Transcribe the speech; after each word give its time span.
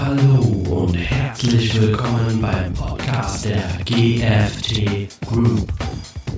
Hallo 0.00 0.42
und 0.70 0.94
herzlich 0.94 1.80
willkommen 1.80 2.40
beim 2.40 2.72
Podcast 2.72 3.44
der 3.46 3.64
GFT 3.84 5.08
Group. 5.26 5.72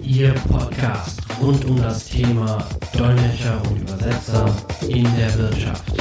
Ihr 0.03 0.33
Podcast 0.49 1.21
rund 1.43 1.67
um 1.67 1.77
das 1.77 2.09
Thema 2.09 2.67
Dolmetscher 2.97 3.61
und 3.69 3.83
Übersetzer 3.83 4.57
in 4.89 5.05
der 5.15 5.39
Wirtschaft. 5.39 5.93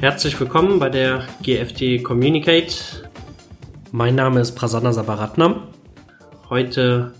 Herzlich 0.00 0.38
willkommen 0.40 0.80
bei 0.80 0.88
der 0.88 1.22
GFT 1.44 2.02
Communicate. 2.02 3.08
Mein 3.92 4.16
Name 4.16 4.40
ist 4.40 4.56
Prasanna 4.56 4.92
Sabaratnam. 4.92 5.62
Heute 6.50 7.12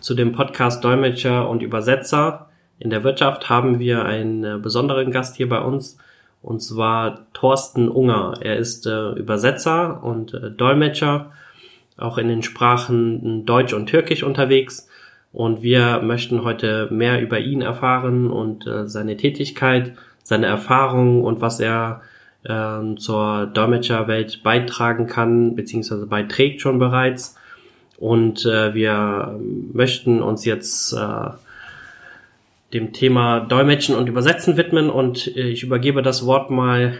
zu 0.00 0.14
dem 0.14 0.32
Podcast 0.32 0.84
Dolmetscher 0.84 1.48
und 1.48 1.62
Übersetzer 1.62 2.50
in 2.80 2.88
der 2.88 3.04
Wirtschaft 3.04 3.50
haben 3.50 3.78
wir 3.78 4.06
einen 4.06 4.42
äh, 4.42 4.58
besonderen 4.58 5.10
Gast 5.10 5.36
hier 5.36 5.48
bei 5.48 5.60
uns 5.60 5.98
und 6.42 6.62
zwar 6.62 7.26
Thorsten 7.34 7.88
Unger. 7.88 8.34
Er 8.40 8.56
ist 8.56 8.86
äh, 8.86 9.10
Übersetzer 9.10 10.02
und 10.02 10.32
äh, 10.32 10.50
Dolmetscher, 10.50 11.30
auch 11.98 12.16
in 12.16 12.28
den 12.28 12.42
Sprachen 12.42 13.44
Deutsch 13.44 13.74
und 13.74 13.86
Türkisch 13.86 14.22
unterwegs. 14.22 14.88
Und 15.32 15.62
wir 15.62 16.00
möchten 16.00 16.42
heute 16.42 16.88
mehr 16.90 17.20
über 17.20 17.38
ihn 17.38 17.60
erfahren 17.60 18.30
und 18.30 18.66
äh, 18.66 18.88
seine 18.88 19.16
Tätigkeit 19.16 19.92
seine 20.22 20.46
Erfahrungen 20.46 21.22
und 21.22 21.40
was 21.40 21.60
er 21.60 22.00
äh, 22.44 22.94
zur 22.96 23.46
Dolmetscherwelt 23.46 24.42
beitragen 24.42 25.06
kann, 25.06 25.54
beziehungsweise 25.54 26.06
beiträgt 26.06 26.62
schon 26.62 26.78
bereits. 26.78 27.36
Und 28.00 28.46
äh, 28.46 28.74
wir 28.74 29.38
möchten 29.72 30.22
uns 30.22 30.44
jetzt 30.44 30.94
äh, 30.94 31.30
dem 32.72 32.92
Thema 32.92 33.40
Dolmetschen 33.40 33.94
und 33.94 34.08
Übersetzen 34.08 34.56
widmen 34.56 34.90
und 34.90 35.36
äh, 35.36 35.48
ich 35.48 35.62
übergebe 35.62 36.02
das 36.02 36.24
Wort 36.24 36.50
mal 36.50 36.94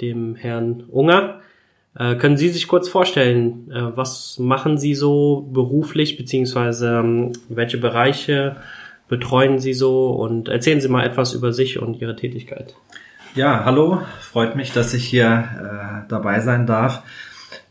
dem 0.00 0.34
Herrn 0.34 0.84
Unger. 0.90 1.40
Äh, 1.98 2.16
können 2.16 2.36
Sie 2.36 2.48
sich 2.48 2.66
kurz 2.66 2.88
vorstellen, 2.88 3.70
äh, 3.70 3.96
was 3.96 4.38
machen 4.38 4.78
Sie 4.78 4.94
so 4.94 5.48
beruflich, 5.52 6.16
beziehungsweise 6.16 6.98
ähm, 6.98 7.32
welche 7.48 7.78
Bereiche 7.78 8.56
betreuen 9.08 9.60
Sie 9.60 9.74
so 9.74 10.10
und 10.10 10.48
erzählen 10.48 10.80
Sie 10.80 10.88
mal 10.88 11.06
etwas 11.06 11.34
über 11.34 11.52
sich 11.52 11.80
und 11.80 12.00
Ihre 12.00 12.16
Tätigkeit. 12.16 12.74
Ja, 13.36 13.64
hallo, 13.64 14.02
freut 14.20 14.56
mich, 14.56 14.72
dass 14.72 14.92
ich 14.92 15.04
hier 15.04 16.04
äh, 16.04 16.08
dabei 16.08 16.40
sein 16.40 16.66
darf. 16.66 17.02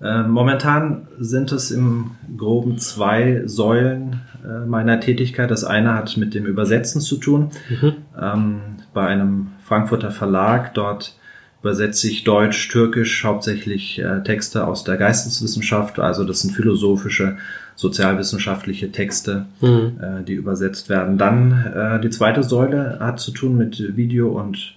Äh, 0.02 0.23
momentan 0.23 1.08
sind 1.19 1.52
es 1.52 1.72
im 1.72 2.11
groben 2.38 2.78
zwei 2.78 3.44
Säulen 3.45 4.22
äh, 4.44 4.66
meiner 4.66 5.00
Tätigkeit. 5.00 5.50
Das 5.52 5.64
eine 5.64 5.94
hat 5.94 6.17
mit 6.17 6.33
dem 6.33 6.45
Übersetzen 6.45 7.02
zu 7.02 7.17
tun. 7.17 7.52
Mhm. 7.69 7.94
Ähm, 8.19 8.61
bei 8.94 9.08
einem 9.08 9.47
Frankfurter 9.63 10.11
Verlag, 10.11 10.73
dort 10.73 11.16
übersetze 11.61 12.08
ich 12.08 12.23
Deutsch, 12.23 12.69
Türkisch, 12.69 13.23
hauptsächlich 13.23 14.00
äh, 14.00 14.22
Texte 14.23 14.67
aus 14.67 14.83
der 14.83 14.97
Geisteswissenschaft. 14.97 16.00
Also 16.00 16.23
das 16.23 16.41
sind 16.41 16.53
philosophische 16.53 17.38
sozialwissenschaftliche 17.75 18.91
Texte, 18.91 19.47
mhm. 19.59 20.23
die 20.25 20.33
übersetzt 20.33 20.88
werden. 20.88 21.17
Dann 21.17 22.00
die 22.02 22.09
zweite 22.09 22.41
Säule 22.41 23.00
hat 23.02 23.19
zu 23.19 23.31
tun 23.31 23.58
mit 23.58 23.97
Video- 23.97 24.30
und 24.30 24.75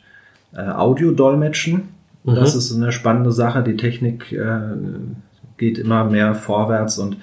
Audiodolmetschen. 0.56 1.90
Mhm. 2.28 2.34
Das 2.34 2.54
ist 2.54 2.74
eine 2.74 2.92
spannende 2.92 3.32
Sache. 3.32 3.62
Die 3.62 3.76
Technik 3.76 4.32
äh, 4.32 4.58
geht 5.56 5.78
immer 5.78 6.04
mehr 6.04 6.34
vorwärts 6.34 6.98
und 6.98 7.16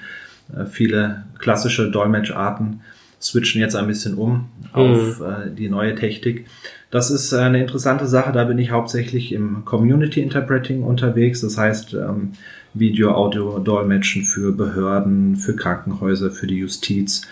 äh, 0.55 0.65
viele 0.65 1.23
klassische 1.37 1.91
Dolmetscharten 1.91 2.81
switchen 3.21 3.61
jetzt 3.61 3.75
ein 3.75 3.87
bisschen 3.87 4.15
um 4.15 4.49
auf 4.73 5.19
mhm. 5.19 5.25
äh, 5.25 5.49
die 5.55 5.69
neue 5.69 5.95
Technik. 5.95 6.45
Das 6.91 7.11
ist 7.11 7.33
eine 7.33 7.59
interessante 7.59 8.07
Sache. 8.07 8.31
Da 8.31 8.43
bin 8.45 8.57
ich 8.57 8.71
hauptsächlich 8.71 9.31
im 9.31 9.65
Community 9.65 10.21
Interpreting 10.21 10.83
unterwegs. 10.83 11.41
Das 11.41 11.57
heißt, 11.57 11.93
ähm, 11.93 12.33
Video, 12.73 13.13
Audio, 13.13 13.59
Dolmetschen 13.59 14.23
für 14.23 14.51
Behörden, 14.51 15.35
für 15.37 15.55
Krankenhäuser, 15.55 16.31
für 16.31 16.47
die 16.47 16.57
Justiz. 16.57 17.23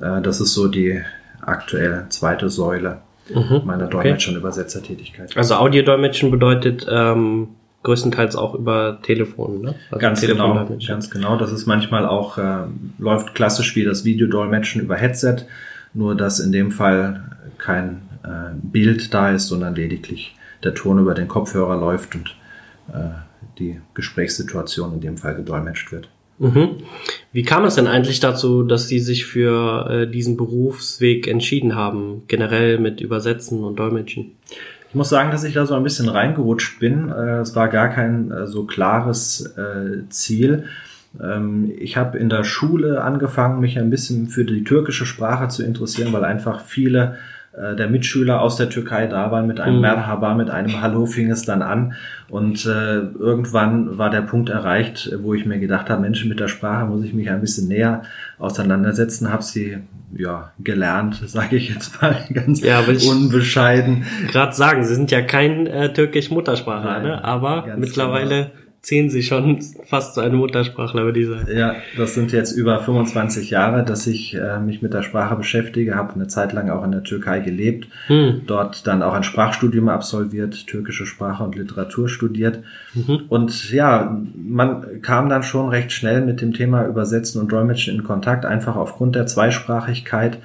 Äh, 0.00 0.22
das 0.22 0.40
ist 0.40 0.54
so 0.54 0.68
die 0.68 1.00
aktuelle 1.40 2.06
zweite 2.08 2.48
Säule 2.48 2.98
mhm, 3.28 3.62
meiner 3.64 3.86
Dolmetscher- 3.86 4.30
und 4.30 4.36
Übersetzertätigkeit. 4.36 5.36
Also 5.36 5.54
Audiodolmetschen 5.54 6.30
bedeutet 6.30 6.86
ähm, 6.90 7.48
größtenteils 7.82 8.36
auch 8.36 8.54
über 8.54 9.00
Telefon, 9.02 9.60
ne? 9.60 9.74
Also 9.90 10.00
ganz 10.00 10.20
genau, 10.20 10.68
ganz 10.86 11.10
genau. 11.10 11.36
Das 11.36 11.52
ist 11.52 11.66
manchmal 11.66 12.06
auch 12.06 12.38
äh, 12.38 12.64
läuft 12.98 13.34
klassisch 13.34 13.74
wie 13.76 13.84
das 13.84 14.04
Videodolmetschen 14.04 14.82
über 14.82 14.96
Headset, 14.96 15.46
nur 15.94 16.14
dass 16.14 16.38
in 16.38 16.52
dem 16.52 16.70
Fall 16.70 17.24
kein 17.58 18.02
äh, 18.24 18.54
Bild 18.54 19.12
da 19.14 19.30
ist, 19.30 19.48
sondern 19.48 19.74
lediglich 19.74 20.36
der 20.62 20.74
Ton 20.74 20.98
über 20.98 21.14
den 21.14 21.28
Kopfhörer 21.28 21.76
läuft 21.76 22.14
und 22.14 22.36
äh, 22.92 23.10
die 23.58 23.80
Gesprächssituation 23.94 24.94
in 24.94 25.00
dem 25.00 25.16
Fall 25.16 25.34
gedolmetscht 25.34 25.92
wird. 25.92 26.08
Mhm. 26.38 26.78
Wie 27.32 27.42
kam 27.42 27.64
es 27.64 27.76
denn 27.76 27.86
eigentlich 27.86 28.20
dazu, 28.20 28.62
dass 28.62 28.88
Sie 28.88 28.98
sich 28.98 29.26
für 29.26 29.88
äh, 29.90 30.10
diesen 30.10 30.36
Berufsweg 30.36 31.26
entschieden 31.28 31.74
haben, 31.74 32.22
generell 32.28 32.78
mit 32.78 33.00
Übersetzen 33.00 33.64
und 33.64 33.78
Dolmetschen? 33.78 34.32
Ich 34.88 34.94
muss 34.94 35.08
sagen, 35.08 35.30
dass 35.30 35.44
ich 35.44 35.54
da 35.54 35.64
so 35.64 35.74
ein 35.74 35.84
bisschen 35.84 36.08
reingerutscht 36.08 36.78
bin. 36.78 37.08
Äh, 37.08 37.38
es 37.38 37.56
war 37.56 37.68
gar 37.68 37.88
kein 37.88 38.30
äh, 38.30 38.46
so 38.46 38.64
klares 38.64 39.54
äh, 39.56 40.08
Ziel. 40.10 40.64
Ähm, 41.20 41.72
ich 41.78 41.96
habe 41.96 42.18
in 42.18 42.28
der 42.28 42.44
Schule 42.44 43.02
angefangen, 43.02 43.60
mich 43.60 43.78
ein 43.78 43.90
bisschen 43.90 44.28
für 44.28 44.44
die 44.44 44.64
türkische 44.64 45.06
Sprache 45.06 45.48
zu 45.48 45.62
interessieren, 45.62 46.12
weil 46.12 46.24
einfach 46.24 46.60
viele 46.60 47.16
äh, 47.52 47.76
der 47.76 47.88
Mitschüler 47.88 48.40
aus 48.40 48.56
der 48.56 48.70
Türkei 48.70 49.06
da 49.06 49.30
waren. 49.30 49.46
Mit 49.46 49.60
einem 49.60 49.76
mhm. 49.76 49.82
Merhaba, 49.82 50.34
mit 50.34 50.50
einem 50.50 50.80
Hallo 50.80 51.06
fing 51.06 51.30
es 51.30 51.44
dann 51.44 51.62
an. 51.62 51.94
Und 52.28 52.64
äh, 52.64 53.00
irgendwann 53.00 53.98
war 53.98 54.10
der 54.10 54.22
Punkt 54.22 54.48
erreicht, 54.48 55.12
wo 55.20 55.34
ich 55.34 55.44
mir 55.44 55.58
gedacht 55.58 55.90
habe, 55.90 56.00
Menschen 56.00 56.28
mit 56.28 56.40
der 56.40 56.48
Sprache 56.48 56.86
muss 56.86 57.04
ich 57.04 57.12
mich 57.12 57.30
ein 57.30 57.40
bisschen 57.40 57.68
näher 57.68 58.02
auseinandersetzen. 58.38 59.30
Habe 59.30 59.42
sie 59.42 59.78
ja 60.16 60.52
gelernt, 60.60 61.20
sage 61.26 61.56
ich 61.56 61.68
jetzt 61.68 62.00
mal 62.00 62.16
ganz 62.32 62.62
ja, 62.62 62.80
unbescheiden. 62.80 64.04
Gerade 64.28 64.54
sagen, 64.54 64.84
Sie 64.84 64.94
sind 64.94 65.10
ja 65.10 65.22
kein 65.22 65.66
äh, 65.66 65.92
türkisch 65.92 66.30
Muttersprachler, 66.30 67.00
ne? 67.00 67.24
aber 67.24 67.76
mittlerweile 67.76 68.44
genau 68.44 68.61
zählen 68.82 69.10
Sie 69.10 69.22
schon 69.22 69.60
fast 69.84 70.14
zu 70.14 70.20
einem 70.20 70.38
Muttersprachler, 70.38 71.04
würde 71.04 71.20
ich 71.20 71.28
sagen. 71.28 71.46
Ja, 71.56 71.76
das 71.96 72.14
sind 72.14 72.32
jetzt 72.32 72.50
über 72.50 72.80
25 72.80 73.50
Jahre, 73.50 73.84
dass 73.84 74.08
ich 74.08 74.34
äh, 74.34 74.58
mich 74.58 74.82
mit 74.82 74.92
der 74.92 75.02
Sprache 75.02 75.36
beschäftige, 75.36 75.94
habe 75.94 76.14
eine 76.14 76.26
Zeit 76.26 76.52
lang 76.52 76.68
auch 76.68 76.82
in 76.82 76.90
der 76.90 77.04
Türkei 77.04 77.38
gelebt, 77.38 77.86
hm. 78.08 78.42
dort 78.46 78.86
dann 78.88 79.04
auch 79.04 79.14
ein 79.14 79.22
Sprachstudium 79.22 79.88
absolviert, 79.88 80.66
türkische 80.66 81.06
Sprache 81.06 81.44
und 81.44 81.54
Literatur 81.54 82.08
studiert. 82.08 82.58
Mhm. 82.94 83.22
Und 83.28 83.70
ja, 83.70 84.20
man 84.34 85.00
kam 85.00 85.28
dann 85.28 85.44
schon 85.44 85.68
recht 85.68 85.92
schnell 85.92 86.20
mit 86.22 86.40
dem 86.40 86.52
Thema 86.52 86.84
Übersetzen 86.84 87.40
und 87.40 87.52
Dolmetschen 87.52 87.94
in 87.94 88.02
Kontakt, 88.02 88.44
einfach 88.44 88.74
aufgrund 88.74 89.14
der 89.14 89.26
Zweisprachigkeit 89.26 90.38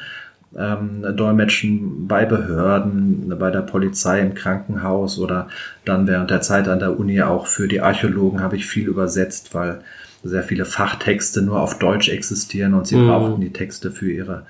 ähm, 0.55 1.05
Dolmetschen 1.15 2.07
bei 2.07 2.25
Behörden, 2.25 3.33
bei 3.37 3.51
der 3.51 3.61
Polizei, 3.61 4.21
im 4.21 4.33
Krankenhaus 4.33 5.19
oder 5.19 5.47
dann 5.85 6.07
während 6.07 6.29
der 6.29 6.41
Zeit 6.41 6.67
an 6.67 6.79
der 6.79 6.99
Uni 6.99 7.21
auch 7.21 7.47
für 7.47 7.67
die 7.67 7.81
Archäologen 7.81 8.41
habe 8.41 8.55
ich 8.55 8.65
viel 8.65 8.87
übersetzt, 8.87 9.53
weil 9.53 9.79
sehr 10.23 10.43
viele 10.43 10.65
Fachtexte 10.65 11.41
nur 11.41 11.59
auf 11.59 11.79
Deutsch 11.79 12.09
existieren 12.09 12.73
und 12.73 12.87
sie 12.87 12.95
mhm. 12.95 13.07
brauchten 13.07 13.41
die 13.41 13.53
Texte 13.53 13.91
für 13.91 14.11
ihre 14.11 14.43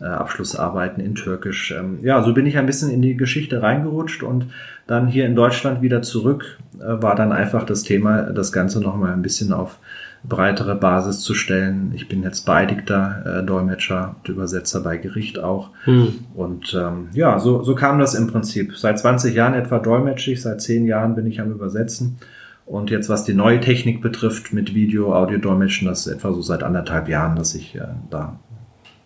äh, 0.00 0.04
Abschlussarbeiten 0.04 1.02
in 1.02 1.14
Türkisch. 1.14 1.74
Ähm, 1.76 1.98
ja, 2.02 2.22
so 2.22 2.32
bin 2.32 2.46
ich 2.46 2.56
ein 2.56 2.66
bisschen 2.66 2.90
in 2.90 3.02
die 3.02 3.16
Geschichte 3.16 3.62
reingerutscht 3.62 4.22
und 4.22 4.46
dann 4.86 5.08
hier 5.08 5.26
in 5.26 5.34
Deutschland 5.34 5.82
wieder 5.82 6.02
zurück 6.02 6.58
äh, 6.78 7.02
war 7.02 7.14
dann 7.14 7.32
einfach 7.32 7.64
das 7.64 7.82
Thema, 7.82 8.22
das 8.22 8.52
Ganze 8.52 8.80
nochmal 8.80 9.12
ein 9.12 9.22
bisschen 9.22 9.52
auf 9.52 9.78
breitere 10.28 10.74
Basis 10.74 11.20
zu 11.20 11.34
stellen. 11.34 11.92
Ich 11.94 12.08
bin 12.08 12.22
jetzt 12.22 12.46
beeidigter 12.46 13.40
äh, 13.40 13.46
Dolmetscher 13.46 14.16
und 14.18 14.28
Übersetzer 14.28 14.80
bei 14.80 14.96
Gericht 14.96 15.38
auch. 15.38 15.70
Hm. 15.84 16.14
Und 16.34 16.74
ähm, 16.78 17.08
ja, 17.12 17.38
so, 17.38 17.62
so 17.62 17.74
kam 17.74 17.98
das 17.98 18.14
im 18.14 18.26
Prinzip. 18.26 18.76
Seit 18.76 18.98
20 18.98 19.34
Jahren 19.34 19.54
etwa 19.54 19.78
dolmetsche 19.78 20.32
ich, 20.32 20.42
seit 20.42 20.60
10 20.60 20.86
Jahren 20.86 21.14
bin 21.14 21.26
ich 21.26 21.40
am 21.40 21.50
Übersetzen. 21.50 22.18
Und 22.66 22.90
jetzt, 22.90 23.08
was 23.08 23.24
die 23.24 23.32
neue 23.32 23.60
Technik 23.60 24.02
betrifft 24.02 24.52
mit 24.52 24.74
Video, 24.74 25.14
Audio-Dolmetschen, 25.14 25.88
das 25.88 26.06
ist 26.06 26.12
etwa 26.12 26.32
so 26.32 26.42
seit 26.42 26.62
anderthalb 26.62 27.08
Jahren, 27.08 27.34
dass 27.34 27.54
ich 27.54 27.74
äh, 27.76 27.86
da 28.10 28.38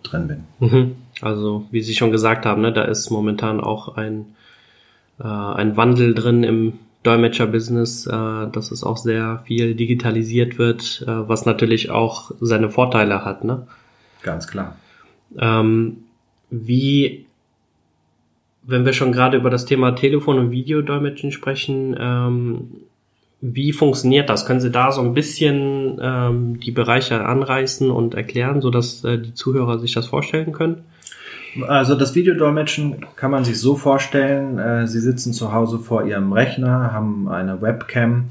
drin 0.02 0.26
bin. 0.26 0.44
Mhm. 0.58 0.97
Also, 1.20 1.67
wie 1.70 1.81
Sie 1.81 1.94
schon 1.94 2.11
gesagt 2.11 2.44
haben, 2.44 2.62
ne, 2.62 2.73
da 2.73 2.82
ist 2.82 3.11
momentan 3.11 3.61
auch 3.61 3.97
ein, 3.97 4.26
äh, 5.20 5.26
ein 5.26 5.76
Wandel 5.76 6.14
drin 6.14 6.43
im 6.43 6.73
Dolmetscher-Business, 7.02 8.06
äh, 8.06 8.10
dass 8.50 8.70
es 8.70 8.84
auch 8.84 8.96
sehr 8.96 9.43
viel 9.46 9.75
digitalisiert 9.75 10.58
wird, 10.58 11.04
äh, 11.06 11.28
was 11.28 11.46
natürlich 11.46 11.90
auch 11.90 12.31
seine 12.40 12.70
Vorteile 12.70 13.25
hat. 13.25 13.44
Ne? 13.44 13.66
Ganz 14.22 14.46
klar. 14.46 14.76
Ähm, 15.38 15.99
wie, 16.50 17.26
wenn 18.62 18.84
wir 18.84 18.93
schon 18.93 19.12
gerade 19.12 19.37
über 19.37 19.50
das 19.50 19.64
Thema 19.64 19.93
Telefon- 19.93 20.38
und 20.38 20.50
Videodolmetschen 20.50 21.32
sprechen, 21.32 21.96
ähm, 21.99 22.69
wie 23.40 23.72
funktioniert 23.72 24.31
das? 24.31 24.46
Können 24.46 24.60
Sie 24.60 24.70
da 24.70 24.93
so 24.93 25.00
ein 25.00 25.14
bisschen 25.14 25.99
ähm, 26.00 26.60
die 26.60 26.70
Bereiche 26.70 27.25
anreißen 27.25 27.90
und 27.90 28.14
erklären, 28.14 28.60
so 28.60 28.70
dass 28.70 29.02
äh, 29.02 29.19
die 29.19 29.34
Zuhörer 29.34 29.81
sich 29.81 29.93
das 29.93 30.06
vorstellen 30.06 30.52
können? 30.52 30.84
Also 31.69 31.94
das 31.94 32.14
Videodolmetschen 32.14 33.04
kann 33.16 33.31
man 33.31 33.44
sich 33.44 33.60
so 33.60 33.76
vorstellen, 33.76 34.58
äh, 34.58 34.87
Sie 34.87 35.00
sitzen 35.00 35.32
zu 35.32 35.52
Hause 35.52 35.78
vor 35.78 36.04
Ihrem 36.04 36.32
Rechner, 36.32 36.93
haben 36.93 37.28
eine 37.28 37.60
Webcam, 37.60 38.25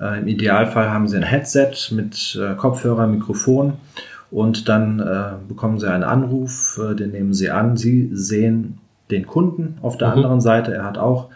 äh, 0.00 0.20
im 0.20 0.28
Idealfall 0.28 0.90
haben 0.90 1.06
Sie 1.06 1.16
ein 1.16 1.22
Headset 1.22 1.72
mit 1.90 2.38
äh, 2.40 2.54
Kopfhörer, 2.54 3.06
Mikrofon 3.06 3.74
und 4.30 4.68
dann 4.68 4.98
bekommen 5.46 5.78
Sie 5.78 5.88
einen 5.88 6.02
Anruf, 6.02 6.80
den 6.98 7.12
nehmen 7.12 7.34
Sie 7.34 7.50
an. 7.50 7.76
Sie 7.76 8.10
sehen 8.12 8.78
den 9.12 9.26
Kunden 9.26 9.78
auf 9.80 9.96
der 9.96 10.08
mhm. 10.08 10.14
anderen 10.14 10.40
Seite, 10.40 10.74
er 10.74 10.84
hat 10.84 10.98
auch 10.98 11.28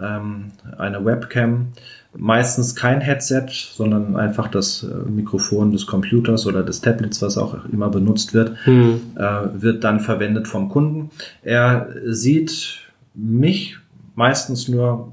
ähm, 0.00 0.52
eine 0.78 1.04
Webcam 1.04 1.68
meistens 2.14 2.74
kein 2.74 3.00
Headset, 3.00 3.46
sondern 3.48 4.16
einfach 4.16 4.48
das 4.48 4.82
äh, 4.82 5.10
Mikrofon 5.10 5.72
des 5.72 5.86
Computers 5.86 6.46
oder 6.46 6.62
des 6.62 6.80
Tablets, 6.80 7.22
was 7.22 7.38
auch 7.38 7.64
immer 7.72 7.88
benutzt 7.88 8.34
wird, 8.34 8.54
hm. 8.64 9.00
äh, 9.16 9.22
wird 9.54 9.84
dann 9.84 10.00
verwendet 10.00 10.46
vom 10.48 10.68
Kunden. 10.68 11.10
Er 11.42 11.88
sieht 12.04 12.80
mich 13.14 13.78
meistens 14.14 14.68
nur 14.68 15.12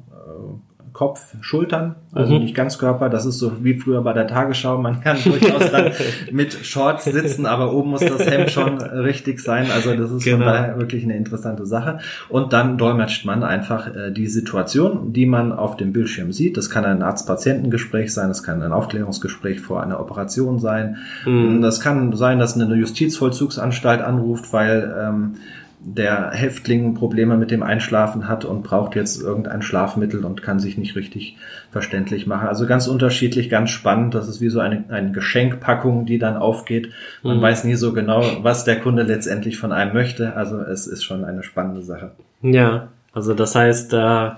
Kopf, 0.94 1.36
Schultern, 1.42 1.96
also 2.14 2.34
mhm. 2.34 2.42
nicht 2.42 2.56
ganz 2.56 2.78
Körper. 2.78 3.10
Das 3.10 3.26
ist 3.26 3.40
so 3.40 3.64
wie 3.64 3.76
früher 3.76 4.02
bei 4.02 4.14
der 4.14 4.28
Tagesschau. 4.28 4.78
Man 4.78 5.02
kann 5.02 5.18
durchaus 5.24 5.72
dann 5.72 5.92
mit 6.32 6.54
Shorts 6.54 7.06
sitzen, 7.06 7.46
aber 7.46 7.74
oben 7.74 7.92
muss 7.92 8.02
das 8.02 8.26
Hemd 8.26 8.52
schon 8.52 8.82
richtig 8.82 9.40
sein. 9.40 9.68
Also 9.74 9.96
das 9.96 10.12
ist 10.12 10.24
genau. 10.24 10.38
von 10.38 10.46
daher 10.46 10.80
wirklich 10.80 11.04
eine 11.04 11.16
interessante 11.16 11.66
Sache. 11.66 12.00
Und 12.30 12.54
dann 12.54 12.78
dolmetscht 12.78 13.26
man 13.26 13.44
einfach 13.44 13.94
äh, 13.96 14.12
die 14.12 14.28
Situation, 14.28 15.14
die 15.14 15.26
man 15.26 15.52
auf 15.52 15.78
dem 15.78 15.94
Bildschirm 15.94 16.32
sieht. 16.32 16.58
Das 16.58 16.70
kann 16.70 16.86
ein 16.86 17.02
Arzt-Patientengespräch 17.02 18.14
sein, 18.14 18.30
das 18.30 18.44
kann 18.44 18.62
ein 18.62 18.72
Aufklärungsgespräch 18.72 19.60
vor 19.60 19.84
einer 19.84 20.00
Operation 20.00 20.60
sein. 20.60 20.98
Mhm. 21.26 21.62
Das 21.62 21.80
kann 21.80 22.14
sein, 22.14 22.40
dass 22.40 22.56
eine 22.60 22.76
Justizvollzugsanstalt 22.76 24.02
anruft, 24.02 24.52
weil 24.54 24.96
ähm, 25.00 25.36
der 25.82 26.32
Häftling 26.32 26.94
Probleme 26.94 27.38
mit 27.38 27.52
dem 27.52 27.64
Einschlafen 27.64 28.28
hat 28.28 28.44
und 28.44 28.64
braucht 28.64 28.96
jetzt 28.96 29.22
irgendein 29.22 29.62
Schlafmittel 29.62 30.26
und 30.26 30.42
kann 30.42 30.60
sich 30.60 30.78
nicht 30.78 30.96
richtig 30.98 31.38
verständlich 31.72 32.28
machen. 32.28 32.50
Also 32.50 32.68
ganz 32.68 32.88
unterschiedlich, 32.88 33.50
ganz 33.50 33.70
spannend. 33.70 34.14
Das 34.14 34.28
ist 34.28 34.42
wie 34.42 34.50
so 34.50 34.60
eine, 34.60 34.84
eine 34.90 35.12
Geschenkpackung, 35.12 36.06
die 36.06 36.20
dann 36.20 36.36
aufgeht. 36.36 36.92
Man 37.24 37.38
mhm. 37.38 37.42
weiß 37.42 37.64
nie 37.64 37.76
so 37.76 37.94
genau, 37.94 38.24
was 38.42 38.66
der 38.66 38.80
Kunde 38.82 39.04
letztendlich 39.04 39.58
von 39.58 39.72
einem 39.72 39.94
möchte. 39.94 40.36
Also 40.36 40.60
es 40.60 40.86
ist 40.86 41.04
schon 41.04 41.24
eine 41.24 41.44
spannende 41.44 41.82
Sache. 41.82 42.12
Ja, 42.42 42.90
also 43.14 43.34
das 43.34 43.56
heißt, 43.56 43.94
äh, 43.94 44.32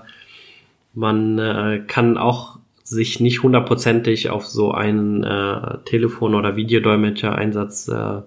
man 0.94 1.38
äh, 1.38 1.82
kann 1.86 2.18
auch 2.18 2.58
sich 2.84 3.20
nicht 3.20 3.42
hundertprozentig 3.42 4.30
auf 4.30 4.46
so 4.46 4.72
einen 4.72 5.24
äh, 5.24 5.78
Telefon- 5.86 6.34
oder 6.34 6.54
Videodolmetscher-Einsatz 6.54 7.88
äh, 7.88 8.22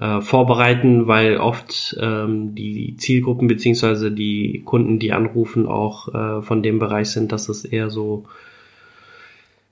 äh, 0.00 0.22
vorbereiten, 0.22 1.06
weil 1.06 1.36
oft 1.36 1.96
ähm, 2.00 2.54
die 2.54 2.96
Zielgruppen 2.96 3.48
beziehungsweise 3.48 4.10
die 4.10 4.62
Kunden, 4.64 4.98
die 4.98 5.12
anrufen, 5.12 5.66
auch 5.66 6.08
äh, 6.14 6.42
von 6.42 6.62
dem 6.62 6.78
Bereich 6.78 7.10
sind, 7.10 7.32
dass 7.32 7.48
es 7.50 7.66
eher 7.66 7.90
so 7.90 8.24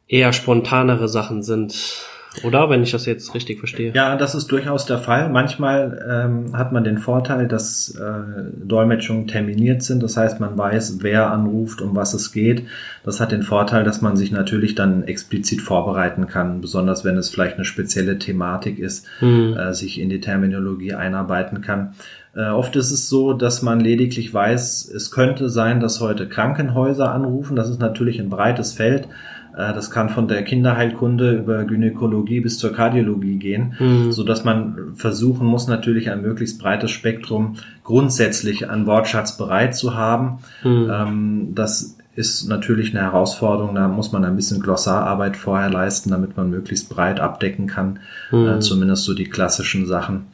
eher 0.07 0.33
spontanere 0.33 1.09
Sachen 1.09 1.43
sind. 1.43 2.07
Oder 2.45 2.71
wenn 2.71 2.83
ich 2.83 2.93
das 2.93 3.07
jetzt 3.07 3.35
richtig 3.35 3.59
verstehe. 3.59 3.93
Ja, 3.95 4.17
das 4.17 4.35
ist 4.35 4.47
durchaus 4.49 4.87
der 4.87 4.99
Fall. 4.99 5.29
Manchmal 5.29 6.05
ähm, 6.09 6.57
hat 6.57 6.73
man 6.73 6.85
den 6.85 6.99
Vorteil, 6.99 7.49
dass 7.49 7.95
äh, 7.95 8.65
Dolmetschungen 8.65 9.27
terminiert 9.27 9.83
sind. 9.83 10.03
Das 10.03 10.17
heißt, 10.17 10.41
man 10.41 10.57
weiß, 10.57 10.99
wer 11.01 11.31
anruft, 11.31 11.81
um 11.81 11.95
was 11.97 12.15
es 12.15 12.33
geht. 12.33 12.65
Das 13.05 13.21
hat 13.21 13.33
den 13.33 13.43
Vorteil, 13.43 13.85
dass 13.85 14.01
man 14.03 14.17
sich 14.17 14.33
natürlich 14.33 14.75
dann 14.75 15.05
explizit 15.05 15.61
vorbereiten 15.61 16.27
kann, 16.27 16.61
besonders 16.61 17.05
wenn 17.05 17.17
es 17.17 17.31
vielleicht 17.31 17.57
eine 17.57 17.65
spezielle 17.65 18.19
Thematik 18.19 18.79
ist, 18.79 19.07
mhm. 19.21 19.57
äh, 19.57 19.75
sich 19.75 20.01
in 20.01 20.09
die 20.09 20.21
Terminologie 20.21 20.95
einarbeiten 20.95 21.61
kann. 21.61 21.95
Äh, 22.35 22.51
oft 22.51 22.77
ist 22.77 22.91
es 22.91 23.09
so, 23.09 23.33
dass 23.33 23.63
man 23.63 23.81
lediglich 23.81 24.33
weiß, 24.33 24.93
es 24.95 25.11
könnte 25.11 25.49
sein, 25.49 25.81
dass 25.81 26.01
heute 26.01 26.29
Krankenhäuser 26.29 27.13
anrufen. 27.13 27.57
Das 27.57 27.69
ist 27.69 27.81
natürlich 27.81 28.21
ein 28.21 28.31
breites 28.31 28.73
Feld. 28.73 29.09
Äh, 29.59 29.75
das 29.75 29.91
kann 29.91 30.09
von 30.09 30.29
der 30.29 30.45
Kinderheilkunde 30.45 31.33
über 31.33 31.65
Gynäkologie 31.65 32.41
bis 32.41 32.59
zur 32.59 32.73
Kardiologie 32.73 33.37
gehen, 33.37 33.75
mhm. 33.79 34.13
so 34.13 34.23
dass 34.23 34.45
man 34.45 34.95
versuchen 34.95 35.47
muss, 35.47 35.67
natürlich 35.67 36.11
ein 36.11 36.23
möglichst 36.23 36.61
breites 36.61 36.93
Spektrum 36.93 37.57
grundsätzlich 37.83 38.71
an 38.71 38.87
Wortschatz 38.87 39.37
bereit 39.37 39.75
zu 39.75 39.95
haben. 39.95 40.39
Mhm. 40.63 41.55
Das 41.55 41.97
ist 42.15 42.49
natürlich 42.49 42.95
eine 42.95 43.03
Herausforderung. 43.03 43.75
Da 43.75 43.89
muss 43.89 44.13
man 44.13 44.25
ein 44.25 44.37
bisschen 44.37 44.61
Glossararbeit 44.61 45.37
vorher 45.37 45.71
leisten, 45.71 46.11
damit 46.11 46.37
man 46.37 46.51
möglichst 46.51 46.91
breit 46.91 47.19
abdecken 47.19 47.67
kann, 47.67 48.01
mhm. 48.31 48.61
zumindest 48.61 49.05
so 49.05 49.15
die 49.15 49.25
klassischen 49.25 49.87
Sachen. 49.87 50.27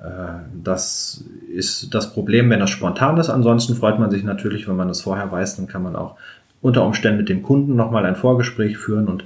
Äh, 0.00 0.40
das 0.62 1.24
ist 1.52 1.94
das 1.94 2.12
Problem, 2.12 2.50
wenn 2.50 2.60
das 2.60 2.70
spontan 2.70 3.16
ist. 3.18 3.30
Ansonsten 3.30 3.76
freut 3.76 3.98
man 3.98 4.10
sich 4.10 4.24
natürlich, 4.24 4.68
wenn 4.68 4.76
man 4.76 4.88
das 4.88 5.02
vorher 5.02 5.30
weiß, 5.30 5.56
dann 5.56 5.68
kann 5.68 5.82
man 5.82 5.96
auch 5.96 6.16
unter 6.66 6.84
Umständen 6.84 7.18
mit 7.18 7.28
dem 7.28 7.42
Kunden 7.42 7.76
nochmal 7.76 8.04
ein 8.04 8.16
Vorgespräch 8.16 8.76
führen 8.76 9.08
und 9.08 9.24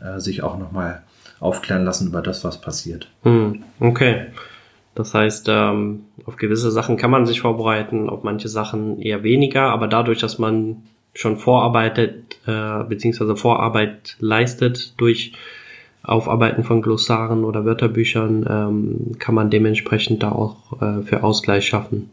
äh, 0.00 0.20
sich 0.20 0.42
auch 0.42 0.58
nochmal 0.58 1.02
aufklären 1.40 1.84
lassen 1.84 2.08
über 2.08 2.22
das, 2.22 2.44
was 2.44 2.60
passiert. 2.60 3.10
Hm, 3.22 3.62
okay. 3.80 4.26
Das 4.94 5.12
heißt, 5.12 5.48
ähm, 5.50 6.04
auf 6.24 6.36
gewisse 6.36 6.70
Sachen 6.70 6.96
kann 6.96 7.10
man 7.10 7.26
sich 7.26 7.42
vorbereiten, 7.42 8.08
auf 8.08 8.22
manche 8.22 8.48
Sachen 8.48 8.98
eher 9.00 9.22
weniger, 9.22 9.64
aber 9.64 9.88
dadurch, 9.88 10.20
dass 10.20 10.38
man 10.38 10.84
schon 11.12 11.36
vorarbeitet, 11.36 12.38
äh, 12.46 12.84
beziehungsweise 12.84 13.36
Vorarbeit 13.36 14.16
leistet 14.20 14.98
durch 14.98 15.32
Aufarbeiten 16.02 16.62
von 16.62 16.82
Glossaren 16.82 17.44
oder 17.44 17.64
Wörterbüchern, 17.64 18.46
ähm, 18.48 19.18
kann 19.18 19.34
man 19.34 19.50
dementsprechend 19.50 20.22
da 20.22 20.30
auch 20.30 20.80
äh, 20.80 21.02
für 21.02 21.24
Ausgleich 21.24 21.66
schaffen. 21.66 22.10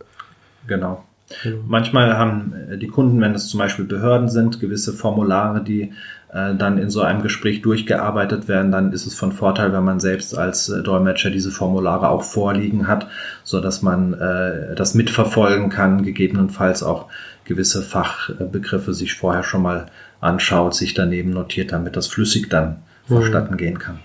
Genau. 0.67 1.03
Genau. 1.41 1.57
Manchmal 1.67 2.17
haben 2.17 2.53
äh, 2.69 2.77
die 2.77 2.87
Kunden, 2.87 3.19
wenn 3.21 3.33
es 3.33 3.47
zum 3.47 3.59
Beispiel 3.59 3.85
Behörden 3.85 4.29
sind, 4.29 4.59
gewisse 4.59 4.93
Formulare, 4.93 5.63
die 5.63 5.93
äh, 6.33 6.55
dann 6.55 6.77
in 6.77 6.89
so 6.89 7.01
einem 7.01 7.21
Gespräch 7.21 7.61
durchgearbeitet 7.61 8.47
werden, 8.47 8.71
dann 8.71 8.91
ist 8.91 9.05
es 9.05 9.13
von 9.13 9.31
Vorteil, 9.31 9.71
wenn 9.71 9.83
man 9.83 9.99
selbst 9.99 10.35
als 10.37 10.67
äh, 10.69 10.81
Dolmetscher 10.81 11.29
diese 11.29 11.51
Formulare 11.51 12.09
auch 12.09 12.23
vorliegen 12.23 12.87
hat, 12.87 13.07
so 13.43 13.59
dass 13.59 13.81
man 13.81 14.13
äh, 14.13 14.75
das 14.75 14.95
mitverfolgen 14.95 15.69
kann, 15.69 16.03
gegebenenfalls 16.03 16.81
auch 16.81 17.07
gewisse 17.45 17.81
Fachbegriffe 17.83 18.93
sich 18.93 19.13
vorher 19.13 19.43
schon 19.43 19.61
mal 19.61 19.85
anschaut, 20.21 20.73
sich 20.73 20.93
daneben 20.93 21.31
notiert, 21.31 21.71
damit 21.71 21.95
das 21.95 22.07
flüssig 22.07 22.49
dann 22.49 22.77
mhm. 23.07 23.15
vonstatten 23.15 23.57
gehen 23.57 23.77
kann. 23.77 23.99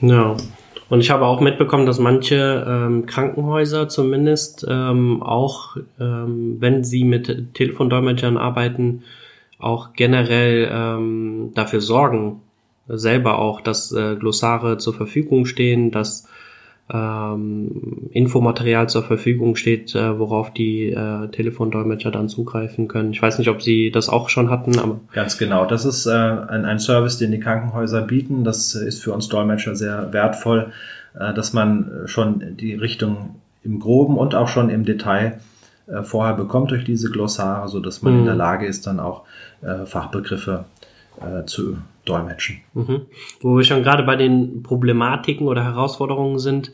Ja, 0.00 0.36
und 0.92 1.00
ich 1.00 1.10
habe 1.10 1.24
auch 1.24 1.40
mitbekommen, 1.40 1.86
dass 1.86 1.98
manche 1.98 2.66
ähm, 2.68 3.06
Krankenhäuser 3.06 3.88
zumindest 3.88 4.66
ähm, 4.68 5.22
auch, 5.22 5.78
ähm, 5.98 6.58
wenn 6.60 6.84
sie 6.84 7.04
mit 7.04 7.54
Telefondolmetschern 7.54 8.36
arbeiten, 8.36 9.02
auch 9.58 9.94
generell 9.94 10.70
ähm, 10.70 11.52
dafür 11.54 11.80
sorgen, 11.80 12.42
selber 12.88 13.38
auch, 13.38 13.62
dass 13.62 13.90
äh, 13.92 14.16
Glossare 14.16 14.76
zur 14.76 14.92
Verfügung 14.92 15.46
stehen, 15.46 15.92
dass 15.92 16.28
ähm, 16.92 18.08
Infomaterial 18.10 18.88
zur 18.88 19.02
Verfügung 19.02 19.56
steht, 19.56 19.94
äh, 19.94 20.18
worauf 20.18 20.52
die 20.52 20.90
äh, 20.90 21.28
Telefondolmetscher 21.28 22.10
dann 22.10 22.28
zugreifen 22.28 22.88
können. 22.88 23.12
Ich 23.12 23.22
weiß 23.22 23.38
nicht, 23.38 23.48
ob 23.48 23.62
Sie 23.62 23.90
das 23.90 24.08
auch 24.08 24.28
schon 24.28 24.50
hatten, 24.50 24.78
aber. 24.78 25.00
Ganz 25.12 25.38
genau. 25.38 25.64
Das 25.64 25.84
ist 25.84 26.06
äh, 26.06 26.10
ein, 26.10 26.64
ein 26.64 26.78
Service, 26.78 27.18
den 27.18 27.32
die 27.32 27.40
Krankenhäuser 27.40 28.02
bieten. 28.02 28.44
Das 28.44 28.74
ist 28.74 29.02
für 29.02 29.12
uns 29.12 29.28
Dolmetscher 29.28 29.74
sehr 29.74 30.12
wertvoll, 30.12 30.72
äh, 31.18 31.32
dass 31.32 31.52
man 31.52 32.02
schon 32.06 32.56
die 32.56 32.74
Richtung 32.74 33.36
im 33.64 33.78
Groben 33.78 34.18
und 34.18 34.34
auch 34.34 34.48
schon 34.48 34.70
im 34.70 34.84
Detail 34.84 35.40
äh, 35.86 36.02
vorher 36.02 36.34
bekommt 36.34 36.70
durch 36.70 36.84
diese 36.84 37.10
Glossare, 37.10 37.68
so 37.68 37.80
dass 37.80 38.02
man 38.02 38.14
mhm. 38.14 38.18
in 38.20 38.24
der 38.26 38.34
Lage 38.34 38.66
ist, 38.66 38.86
dann 38.86 39.00
auch 39.00 39.22
äh, 39.62 39.86
Fachbegriffe 39.86 40.64
äh, 41.20 41.44
zu 41.46 41.78
dolmetschen. 42.04 42.60
Mhm. 42.74 43.02
Wo 43.40 43.56
wir 43.56 43.64
schon 43.64 43.82
gerade 43.82 44.02
bei 44.02 44.16
den 44.16 44.62
Problematiken 44.62 45.46
oder 45.46 45.64
Herausforderungen 45.64 46.38
sind, 46.38 46.72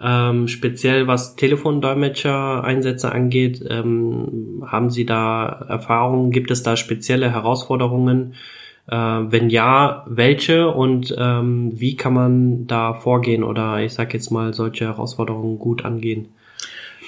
ähm, 0.00 0.46
speziell 0.48 1.06
was 1.06 1.36
Telefondolmetscher-Einsätze 1.36 3.10
angeht, 3.10 3.64
ähm, 3.68 4.62
haben 4.66 4.90
Sie 4.90 5.06
da 5.06 5.46
Erfahrungen? 5.68 6.30
Gibt 6.30 6.50
es 6.50 6.62
da 6.62 6.76
spezielle 6.76 7.30
Herausforderungen? 7.30 8.34
Äh, 8.88 8.94
wenn 8.96 9.48
ja, 9.48 10.04
welche 10.06 10.68
und 10.68 11.14
ähm, 11.18 11.72
wie 11.74 11.96
kann 11.96 12.12
man 12.12 12.66
da 12.66 12.92
vorgehen 12.94 13.42
oder 13.42 13.80
ich 13.80 13.94
sag 13.94 14.12
jetzt 14.12 14.30
mal 14.30 14.52
solche 14.52 14.84
Herausforderungen 14.84 15.58
gut 15.58 15.84
angehen? 15.84 16.28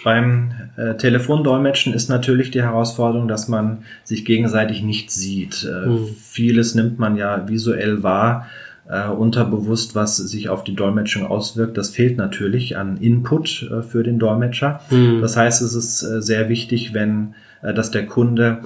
Beim 0.04 0.52
äh, 0.76 0.94
Telefondolmetschen 0.94 1.92
ist 1.92 2.08
natürlich 2.08 2.50
die 2.50 2.62
Herausforderung, 2.62 3.28
dass 3.28 3.48
man 3.48 3.78
sich 4.04 4.24
gegenseitig 4.24 4.82
nicht 4.82 5.10
sieht. 5.10 5.64
Äh, 5.64 5.86
hm. 5.86 6.08
Vieles 6.20 6.74
nimmt 6.74 6.98
man 6.98 7.16
ja 7.16 7.48
visuell 7.48 8.02
wahr, 8.02 8.46
äh, 8.88 9.08
unterbewusst, 9.08 9.94
was 9.94 10.16
sich 10.16 10.48
auf 10.48 10.64
die 10.64 10.74
Dolmetschung 10.74 11.26
auswirkt. 11.26 11.76
Das 11.76 11.90
fehlt 11.90 12.16
natürlich 12.16 12.76
an 12.76 12.96
Input 12.98 13.68
äh, 13.70 13.82
für 13.82 14.02
den 14.02 14.18
Dolmetscher. 14.18 14.80
Hm. 14.88 15.20
Das 15.20 15.36
heißt, 15.36 15.62
es 15.62 15.74
ist 15.74 16.02
äh, 16.02 16.22
sehr 16.22 16.48
wichtig, 16.48 16.94
wenn 16.94 17.34
äh, 17.62 17.74
dass 17.74 17.90
der 17.90 18.06
Kunde 18.06 18.62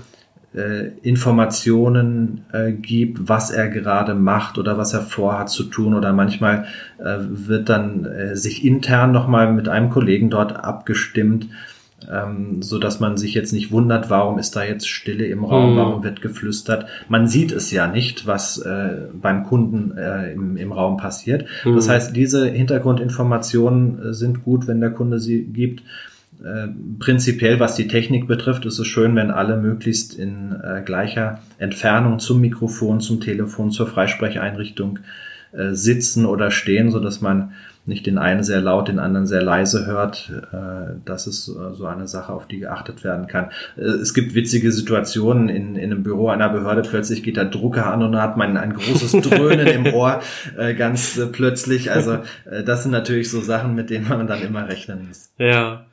äh, 0.55 0.89
Informationen 1.03 2.45
äh, 2.53 2.73
gibt, 2.73 3.29
was 3.29 3.51
er 3.51 3.69
gerade 3.69 4.15
macht 4.15 4.59
oder 4.59 4.77
was 4.77 4.93
er 4.93 5.01
vorhat 5.01 5.51
zu 5.51 5.65
tun. 5.65 5.95
Oder 5.95 6.13
manchmal 6.13 6.67
äh, 6.99 7.19
wird 7.21 7.69
dann 7.69 8.05
äh, 8.05 8.37
sich 8.37 8.65
intern 8.65 9.13
nochmal 9.13 9.53
mit 9.53 9.69
einem 9.69 9.91
Kollegen 9.91 10.31
dort 10.31 10.57
abgestimmt, 10.57 11.49
ähm, 12.11 12.63
so 12.63 12.79
dass 12.79 13.01
man 13.01 13.17
sich 13.17 13.35
jetzt 13.35 13.53
nicht 13.53 13.73
wundert, 13.73 14.11
warum 14.11 14.39
ist 14.39 14.57
da 14.57 14.65
jetzt 14.65 14.89
Stille 14.89 15.27
im 15.27 15.45
Raum, 15.45 15.73
mhm. 15.73 15.77
warum 15.77 16.05
wird 16.05 16.21
geflüstert. 16.21 16.87
Man 17.09 17.29
sieht 17.29 17.53
es 17.53 17.71
ja 17.71 17.87
nicht, 17.87 18.27
was 18.27 18.59
äh, 18.59 19.07
beim 19.15 19.45
Kunden 19.45 19.97
äh, 19.97 20.33
im, 20.33 20.57
im 20.57 20.73
Raum 20.73 20.97
passiert. 20.97 21.47
Mhm. 21.65 21.77
Das 21.77 21.89
heißt, 21.89 22.15
diese 22.15 22.47
Hintergrundinformationen 22.47 24.11
äh, 24.11 24.15
sind 24.15 24.45
gut, 24.45 24.67
wenn 24.67 24.81
der 24.81 24.91
Kunde 24.91 25.19
sie 25.19 25.45
gibt. 25.45 25.83
Äh, 26.45 26.69
prinzipiell, 26.99 27.61
was 27.61 27.77
die 27.77 27.89
Technik 27.89 28.27
betrifft, 28.27 28.65
ist 28.67 28.79
es 28.79 28.87
schön, 28.87 29.15
wenn 29.15 29.31
alle 29.31 29.57
möglichst 29.57 30.15
in 30.15 30.53
äh, 30.53 30.83
gleicher 30.85 31.41
Entfernung 31.59 32.19
zum 32.19 32.41
Mikrofon, 32.41 33.01
zum 33.01 33.21
Telefon, 33.21 33.71
zur 33.71 33.87
Freisprecheinrichtung 33.87 34.99
äh, 35.53 35.75
sitzen 35.75 36.27
oder 36.27 36.51
stehen, 36.51 36.91
so 36.91 36.99
dass 36.99 37.21
man 37.21 37.53
nicht 37.85 38.07
den 38.07 38.17
einen 38.17 38.43
sehr 38.43 38.61
laut, 38.61 38.89
den 38.89 38.99
anderen 38.99 39.27
sehr 39.27 39.43
leise 39.43 39.87
hört. 39.87 40.33
Äh, 40.53 40.95
das 41.05 41.27
ist 41.27 41.45
so 41.45 41.85
eine 41.87 42.09
Sache, 42.09 42.33
auf 42.33 42.47
die 42.47 42.61
geachtet 42.61 43.05
werden 43.05 43.27
kann. 43.27 43.51
Äh, 43.77 43.83
es 43.83 44.15
gibt 44.15 44.35
witzige 44.35 44.73
Situationen 44.73 45.49
in, 45.49 45.77
in 45.77 45.93
einem 45.93 46.03
Büro 46.03 46.29
einer 46.29 46.49
Behörde. 46.49 46.83
Plötzlich 46.83 47.23
geht 47.23 47.37
der 47.37 47.45
Drucker 47.45 47.93
an 47.93 48.03
und 48.03 48.17
hat 48.17 48.37
man 48.37 48.57
ein 48.57 48.75
großes 48.75 49.13
Dröhnen 49.23 49.67
im 49.67 49.95
Ohr 49.95 50.21
äh, 50.57 50.75
ganz 50.75 51.21
plötzlich. 51.33 51.93
Also 51.93 52.19
das 52.65 52.83
sind 52.83 52.93
natürlich 52.93 53.31
so 53.31 53.41
Sachen, 53.41 53.75
mit 53.75 53.91
denen 53.91 54.09
man 54.09 54.27
dann 54.27 54.43
immer 54.43 54.69
rechnen 54.69 55.09
muss. 55.09 55.33
Ja. 55.39 55.87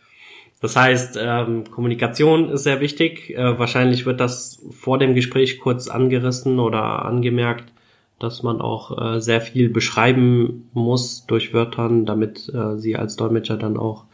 Das 0.61 0.75
heißt, 0.75 1.17
ähm, 1.21 1.63
Kommunikation 1.71 2.49
ist 2.49 2.63
sehr 2.63 2.81
wichtig. 2.81 3.35
Äh, 3.35 3.57
wahrscheinlich 3.57 4.05
wird 4.05 4.19
das 4.19 4.61
vor 4.71 4.97
dem 4.97 5.15
Gespräch 5.15 5.59
kurz 5.59 5.87
angerissen 5.87 6.59
oder 6.59 7.05
angemerkt, 7.05 7.71
dass 8.19 8.43
man 8.43 8.59
auch 8.59 9.15
äh, 9.15 9.21
sehr 9.21 9.39
viel 9.39 9.69
beschreiben 9.69 10.69
muss 10.73 11.25
durch 11.25 11.53
Wörtern, 11.53 12.05
damit 12.05 12.51
äh, 12.53 12.77
sie 12.77 12.97
als 12.97 13.15
Dolmetscher 13.15 13.55
dann 13.55 13.77
auch 13.77 14.05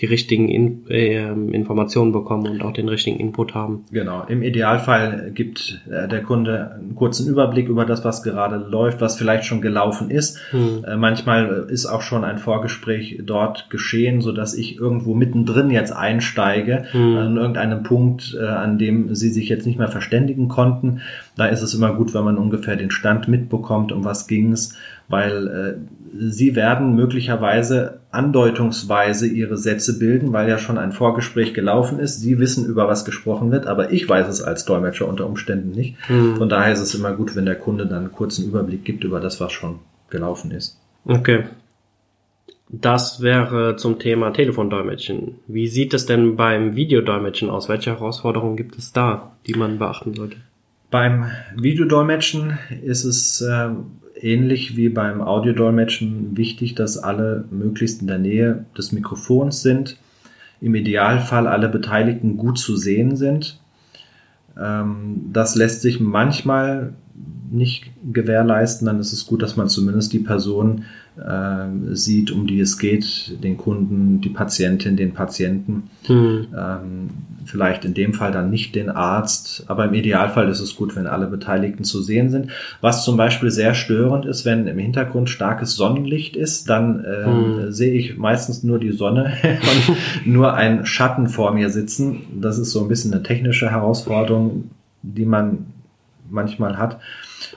die 0.00 0.06
richtigen 0.06 0.48
In 0.48 0.88
äh, 0.88 1.28
Informationen 1.28 2.10
bekommen 2.10 2.48
und 2.48 2.62
auch 2.62 2.72
den 2.72 2.88
richtigen 2.88 3.20
Input 3.20 3.54
haben. 3.54 3.84
Genau. 3.92 4.24
Im 4.26 4.42
Idealfall 4.42 5.30
gibt 5.32 5.82
äh, 5.88 6.08
der 6.08 6.22
Kunde 6.22 6.72
einen 6.72 6.96
kurzen 6.96 7.28
Überblick 7.28 7.68
über 7.68 7.84
das, 7.84 8.04
was 8.04 8.24
gerade 8.24 8.56
läuft, 8.56 9.00
was 9.00 9.16
vielleicht 9.16 9.44
schon 9.44 9.60
gelaufen 9.60 10.10
ist. 10.10 10.40
Hm. 10.50 10.84
Äh, 10.84 10.96
manchmal 10.96 11.66
ist 11.70 11.86
auch 11.86 12.02
schon 12.02 12.24
ein 12.24 12.38
Vorgespräch 12.38 13.20
dort 13.22 13.70
geschehen, 13.70 14.20
so 14.20 14.32
dass 14.32 14.54
ich 14.54 14.78
irgendwo 14.78 15.14
mittendrin 15.14 15.70
jetzt 15.70 15.92
einsteige 15.92 16.86
hm. 16.90 17.16
an 17.16 17.36
irgendeinem 17.36 17.84
Punkt, 17.84 18.36
äh, 18.36 18.44
an 18.44 18.78
dem 18.78 19.14
sie 19.14 19.30
sich 19.30 19.48
jetzt 19.48 19.64
nicht 19.64 19.78
mehr 19.78 19.88
verständigen 19.88 20.48
konnten. 20.48 21.02
Da 21.36 21.46
ist 21.46 21.62
es 21.62 21.72
immer 21.72 21.94
gut, 21.94 22.14
wenn 22.14 22.24
man 22.24 22.36
ungefähr 22.36 22.74
den 22.74 22.90
Stand 22.90 23.28
mitbekommt, 23.28 23.92
um 23.92 24.04
was 24.04 24.26
ging 24.26 24.50
es, 24.50 24.76
weil 25.08 25.48
äh, 25.48 25.74
Sie 26.16 26.54
werden 26.54 26.94
möglicherweise 26.94 28.00
andeutungsweise 28.12 29.26
Ihre 29.26 29.56
Sätze 29.56 29.98
bilden, 29.98 30.32
weil 30.32 30.48
ja 30.48 30.58
schon 30.58 30.78
ein 30.78 30.92
Vorgespräch 30.92 31.54
gelaufen 31.54 31.98
ist. 31.98 32.20
Sie 32.20 32.38
wissen, 32.38 32.66
über 32.66 32.86
was 32.86 33.04
gesprochen 33.04 33.50
wird, 33.50 33.66
aber 33.66 33.92
ich 33.92 34.08
weiß 34.08 34.28
es 34.28 34.40
als 34.40 34.64
Dolmetscher 34.64 35.08
unter 35.08 35.26
Umständen 35.26 35.70
nicht. 35.70 35.96
Mhm. 36.08 36.36
Von 36.36 36.48
daher 36.48 36.72
ist 36.72 36.80
es 36.80 36.94
immer 36.94 37.12
gut, 37.12 37.34
wenn 37.34 37.46
der 37.46 37.56
Kunde 37.56 37.86
dann 37.86 38.04
einen 38.04 38.12
kurzen 38.12 38.46
Überblick 38.46 38.84
gibt 38.84 39.02
über 39.02 39.18
das, 39.18 39.40
was 39.40 39.52
schon 39.52 39.80
gelaufen 40.08 40.52
ist. 40.52 40.78
Okay. 41.04 41.44
Das 42.68 43.20
wäre 43.20 43.76
zum 43.76 43.98
Thema 43.98 44.30
Telefondolmetschen. 44.30 45.36
Wie 45.46 45.66
sieht 45.68 45.94
es 45.94 46.06
denn 46.06 46.36
beim 46.36 46.76
Videodolmetschen 46.76 47.50
aus? 47.50 47.68
Welche 47.68 47.90
Herausforderungen 47.90 48.56
gibt 48.56 48.78
es 48.78 48.92
da, 48.92 49.32
die 49.46 49.54
man 49.54 49.78
beachten 49.78 50.14
sollte? 50.14 50.36
Beim 50.90 51.26
Videodolmetschen 51.56 52.58
ist 52.82 53.04
es 53.04 53.40
äh, 53.40 53.70
ähnlich 54.24 54.76
wie 54.76 54.88
beim 54.88 55.20
Audiodolmetschen 55.20 56.36
wichtig, 56.36 56.74
dass 56.74 56.98
alle 56.98 57.44
möglichst 57.50 58.00
in 58.00 58.08
der 58.08 58.18
Nähe 58.18 58.64
des 58.76 58.92
Mikrofons 58.92 59.62
sind. 59.62 59.98
Im 60.60 60.74
Idealfall 60.74 61.46
alle 61.46 61.68
Beteiligten 61.68 62.36
gut 62.36 62.58
zu 62.58 62.76
sehen 62.76 63.16
sind. 63.16 63.60
Ähm, 64.58 65.30
das 65.32 65.54
lässt 65.56 65.82
sich 65.82 66.00
manchmal 66.00 66.94
nicht 67.50 67.90
gewährleisten. 68.12 68.86
Dann 68.86 69.00
ist 69.00 69.12
es 69.12 69.26
gut, 69.26 69.42
dass 69.42 69.56
man 69.56 69.68
zumindest 69.68 70.12
die 70.12 70.18
Person 70.18 70.84
äh, 71.16 71.94
sieht, 71.94 72.32
um 72.32 72.46
die 72.46 72.60
es 72.60 72.78
geht, 72.78 73.42
den 73.42 73.56
Kunden, 73.56 74.20
die 74.20 74.30
Patientin, 74.30 74.96
den 74.96 75.14
Patienten. 75.14 75.84
Mhm. 76.08 76.48
Ähm, 76.56 77.10
vielleicht 77.44 77.84
in 77.84 77.94
dem 77.94 78.14
Fall 78.14 78.32
dann 78.32 78.50
nicht 78.50 78.74
den 78.74 78.90
Arzt, 78.90 79.64
aber 79.68 79.84
im 79.84 79.94
Idealfall 79.94 80.48
ist 80.48 80.60
es 80.60 80.74
gut, 80.74 80.96
wenn 80.96 81.06
alle 81.06 81.26
Beteiligten 81.26 81.84
zu 81.84 82.02
sehen 82.02 82.30
sind. 82.30 82.50
Was 82.80 83.04
zum 83.04 83.16
Beispiel 83.16 83.50
sehr 83.50 83.74
störend 83.74 84.24
ist, 84.24 84.44
wenn 84.44 84.66
im 84.66 84.78
Hintergrund 84.78 85.30
starkes 85.30 85.76
Sonnenlicht 85.76 86.36
ist, 86.36 86.68
dann 86.68 87.04
äh, 87.04 87.26
mhm. 87.26 87.72
sehe 87.72 87.92
ich 87.92 88.16
meistens 88.16 88.64
nur 88.64 88.80
die 88.80 88.92
Sonne 88.92 89.34
und 89.42 90.32
nur 90.32 90.54
ein 90.54 90.86
Schatten 90.86 91.28
vor 91.28 91.52
mir 91.52 91.70
sitzen. 91.70 92.22
Das 92.40 92.58
ist 92.58 92.72
so 92.72 92.80
ein 92.80 92.88
bisschen 92.88 93.12
eine 93.12 93.22
technische 93.22 93.70
Herausforderung, 93.70 94.70
die 95.02 95.26
man 95.26 95.66
manchmal 96.30 96.78
hat. 96.78 97.00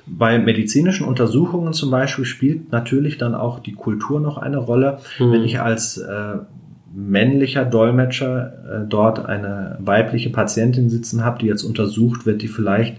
Bei 0.06 0.38
medizinischen 0.40 1.08
Untersuchungen 1.08 1.74
zum 1.74 1.92
Beispiel 1.92 2.26
spielt 2.26 2.72
natürlich 2.72 3.18
dann 3.18 3.36
auch 3.36 3.60
die 3.60 3.74
Kultur 3.74 4.20
noch 4.20 4.38
eine 4.38 4.58
Rolle. 4.58 5.00
Mhm. 5.20 5.32
Wenn 5.32 5.44
ich 5.44 5.60
als 5.60 5.98
äh, 5.98 6.38
männlicher 6.94 7.66
Dolmetscher 7.66 8.54
äh, 8.84 8.88
dort 8.88 9.26
eine 9.26 9.78
weibliche 9.80 10.30
Patientin 10.30 10.90
sitzen 10.90 11.24
habe, 11.24 11.40
die 11.40 11.48
jetzt 11.48 11.64
untersucht 11.64 12.26
wird, 12.26 12.42
die 12.42 12.48
vielleicht 12.48 12.98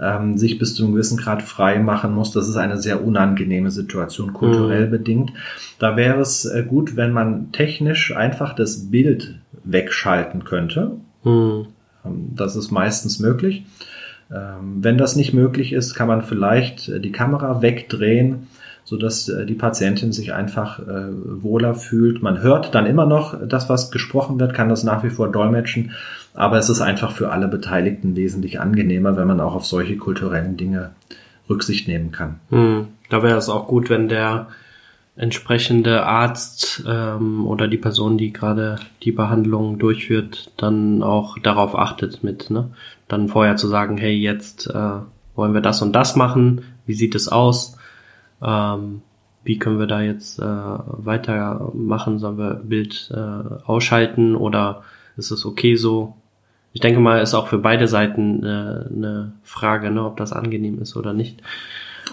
ähm, 0.00 0.36
sich 0.36 0.58
bis 0.58 0.74
zu 0.74 0.84
einem 0.84 0.92
gewissen 0.92 1.16
Grad 1.16 1.42
frei 1.42 1.78
machen 1.78 2.14
muss. 2.14 2.32
Das 2.32 2.48
ist 2.48 2.56
eine 2.56 2.80
sehr 2.80 3.04
unangenehme 3.04 3.70
Situation, 3.70 4.32
kulturell 4.32 4.86
mhm. 4.86 4.90
bedingt. 4.90 5.32
Da 5.78 5.96
wäre 5.96 6.20
es 6.20 6.44
äh, 6.44 6.64
gut, 6.66 6.96
wenn 6.96 7.12
man 7.12 7.52
technisch 7.52 8.14
einfach 8.14 8.54
das 8.54 8.90
Bild 8.90 9.38
wegschalten 9.64 10.44
könnte. 10.44 10.92
Mhm. 11.24 11.66
Ähm, 12.04 12.30
das 12.34 12.56
ist 12.56 12.70
meistens 12.70 13.18
möglich. 13.20 13.64
Ähm, 14.30 14.78
wenn 14.82 14.98
das 14.98 15.16
nicht 15.16 15.32
möglich 15.32 15.72
ist, 15.72 15.94
kann 15.94 16.08
man 16.08 16.22
vielleicht 16.22 16.88
äh, 16.88 17.00
die 17.00 17.12
Kamera 17.12 17.62
wegdrehen 17.62 18.48
so 18.86 18.96
dass 18.96 19.28
äh, 19.28 19.44
die 19.44 19.54
Patientin 19.54 20.12
sich 20.12 20.32
einfach 20.32 20.78
äh, 20.78 21.08
wohler 21.42 21.74
fühlt. 21.74 22.22
Man 22.22 22.40
hört 22.40 22.74
dann 22.74 22.86
immer 22.86 23.04
noch 23.04 23.36
das, 23.44 23.68
was 23.68 23.90
gesprochen 23.90 24.38
wird, 24.38 24.54
kann 24.54 24.68
das 24.68 24.84
nach 24.84 25.02
wie 25.02 25.10
vor 25.10 25.30
dolmetschen, 25.30 25.90
aber 26.34 26.56
es 26.56 26.68
ist 26.68 26.80
einfach 26.80 27.10
für 27.10 27.32
alle 27.32 27.48
Beteiligten 27.48 28.14
wesentlich 28.14 28.60
angenehmer, 28.60 29.16
wenn 29.16 29.26
man 29.26 29.40
auch 29.40 29.56
auf 29.56 29.66
solche 29.66 29.96
kulturellen 29.96 30.56
Dinge 30.56 30.92
Rücksicht 31.50 31.88
nehmen 31.88 32.12
kann. 32.12 32.36
Hm. 32.50 32.86
Da 33.10 33.24
wäre 33.24 33.36
es 33.36 33.48
auch 33.48 33.66
gut, 33.66 33.90
wenn 33.90 34.08
der 34.08 34.46
entsprechende 35.16 36.04
Arzt 36.04 36.84
ähm, 36.86 37.44
oder 37.46 37.66
die 37.66 37.78
Person, 37.78 38.18
die 38.18 38.32
gerade 38.32 38.76
die 39.02 39.12
Behandlung 39.12 39.78
durchführt, 39.78 40.52
dann 40.58 41.02
auch 41.02 41.38
darauf 41.38 41.76
achtet 41.76 42.22
mit, 42.22 42.50
ne? 42.50 42.70
Dann 43.08 43.28
vorher 43.28 43.56
zu 43.56 43.68
sagen, 43.68 43.96
hey, 43.98 44.14
jetzt 44.14 44.68
äh, 44.68 44.98
wollen 45.34 45.54
wir 45.54 45.60
das 45.60 45.82
und 45.82 45.92
das 45.92 46.16
machen, 46.16 46.62
wie 46.86 46.94
sieht 46.94 47.14
es 47.14 47.28
aus? 47.28 47.76
ähm, 48.42 49.02
wie 49.44 49.58
können 49.58 49.78
wir 49.78 49.86
da 49.86 50.00
jetzt 50.00 50.40
äh, 50.40 50.44
weitermachen? 50.44 52.18
Sollen 52.18 52.38
wir 52.38 52.54
Bild 52.54 53.12
äh, 53.14 53.64
ausschalten 53.64 54.34
oder 54.34 54.82
ist 55.16 55.30
es 55.30 55.46
okay 55.46 55.76
so? 55.76 56.16
Ich 56.72 56.80
denke 56.80 57.00
mal, 57.00 57.20
ist 57.20 57.34
auch 57.34 57.48
für 57.48 57.58
beide 57.58 57.88
Seiten 57.88 58.42
äh, 58.42 58.46
eine 58.46 59.32
Frage, 59.44 59.90
ne, 59.90 60.04
ob 60.04 60.16
das 60.16 60.32
angenehm 60.32 60.80
ist 60.82 60.96
oder 60.96 61.12
nicht. 61.12 61.42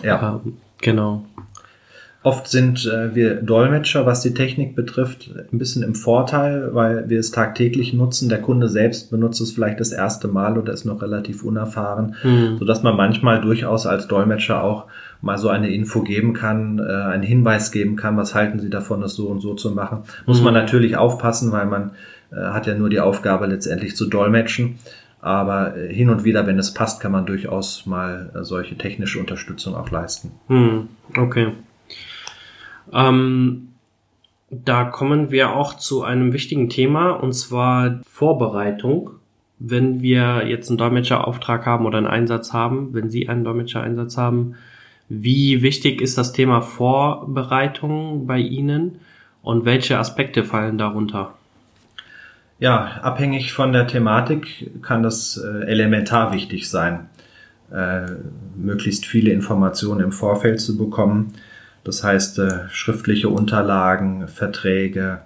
Ja. 0.03 0.41
Ähm, 0.45 0.57
genau. 0.79 1.25
Oft 2.23 2.47
sind 2.47 2.85
äh, 2.85 3.13
wir 3.13 3.35
Dolmetscher, 3.35 4.05
was 4.05 4.21
die 4.21 4.33
Technik 4.33 4.75
betrifft, 4.75 5.29
ein 5.51 5.57
bisschen 5.57 5.83
im 5.83 5.93
Vorteil, 5.93 6.73
weil 6.73 7.09
wir 7.09 7.19
es 7.19 7.31
tagtäglich 7.31 7.93
nutzen. 7.93 8.29
Der 8.29 8.41
Kunde 8.41 8.69
selbst 8.69 9.11
benutzt 9.11 9.41
es 9.41 9.51
vielleicht 9.51 9.81
das 9.81 9.91
erste 9.91 10.29
Mal 10.29 10.57
oder 10.57 10.71
ist 10.71 10.85
noch 10.85 11.01
relativ 11.01 11.43
unerfahren, 11.43 12.15
mhm. 12.23 12.57
so 12.59 12.65
dass 12.65 12.81
man 12.81 12.95
manchmal 12.95 13.41
durchaus 13.41 13.85
als 13.85 14.07
Dolmetscher 14.07 14.63
auch 14.63 14.85
mal 15.21 15.37
so 15.37 15.49
eine 15.49 15.69
Info 15.69 16.01
geben 16.01 16.33
kann, 16.33 16.79
äh, 16.79 16.83
einen 16.83 17.23
Hinweis 17.23 17.71
geben 17.71 17.97
kann, 17.97 18.15
was 18.15 18.33
halten 18.33 18.59
Sie 18.59 18.69
davon, 18.69 19.01
das 19.01 19.15
so 19.15 19.27
und 19.27 19.41
so 19.41 19.53
zu 19.53 19.71
machen. 19.71 20.03
Muss 20.25 20.39
mhm. 20.39 20.45
man 20.45 20.53
natürlich 20.53 20.95
aufpassen, 20.95 21.51
weil 21.51 21.65
man 21.65 21.91
äh, 22.31 22.37
hat 22.37 22.67
ja 22.67 22.73
nur 22.73 22.89
die 22.89 23.01
Aufgabe 23.01 23.47
letztendlich 23.47 23.97
zu 23.97 24.07
dolmetschen. 24.07 24.79
Aber 25.19 25.77
äh, 25.77 25.93
hin 25.93 26.09
und 26.09 26.23
wieder, 26.23 26.47
wenn 26.47 26.59
es 26.59 26.73
passt, 26.73 27.01
kann 27.01 27.11
man 27.11 27.25
durchaus 27.25 27.85
mal 27.85 28.31
äh, 28.33 28.43
solche 28.43 28.77
technische 28.77 29.19
Unterstützung 29.19 29.75
auch 29.75 29.89
leisten. 29.89 30.31
Mhm. 30.47 30.87
Okay. 31.17 31.51
Ähm, 32.91 33.69
da 34.49 34.83
kommen 34.83 35.31
wir 35.31 35.55
auch 35.55 35.75
zu 35.75 36.03
einem 36.03 36.33
wichtigen 36.33 36.69
Thema 36.69 37.11
und 37.11 37.33
zwar 37.33 38.01
Vorbereitung. 38.07 39.11
Wenn 39.59 40.01
wir 40.01 40.45
jetzt 40.47 40.69
einen 40.69 40.77
Dolmetscherauftrag 40.77 41.65
haben 41.65 41.85
oder 41.85 41.97
einen 41.97 42.07
Einsatz 42.07 42.53
haben, 42.53 42.93
wenn 42.93 43.09
Sie 43.09 43.29
einen 43.29 43.43
Dolmetschereinsatz 43.43 44.17
haben, 44.17 44.55
wie 45.09 45.61
wichtig 45.61 46.01
ist 46.01 46.17
das 46.17 46.33
Thema 46.33 46.61
Vorbereitung 46.61 48.27
bei 48.27 48.39
Ihnen 48.39 48.99
und 49.41 49.65
welche 49.65 49.97
Aspekte 49.99 50.43
fallen 50.43 50.77
darunter? 50.77 51.33
Ja, 52.59 52.99
abhängig 53.01 53.53
von 53.53 53.73
der 53.73 53.87
Thematik 53.87 54.71
kann 54.81 55.03
das 55.03 55.37
äh, 55.37 55.65
elementar 55.65 56.33
wichtig 56.33 56.69
sein, 56.69 57.09
äh, 57.71 58.05
möglichst 58.55 59.05
viele 59.05 59.31
Informationen 59.31 60.01
im 60.01 60.11
Vorfeld 60.11 60.61
zu 60.61 60.77
bekommen. 60.77 61.33
Das 61.83 62.03
heißt, 62.03 62.39
äh, 62.39 62.69
schriftliche 62.69 63.29
Unterlagen, 63.29 64.27
Verträge, 64.27 65.19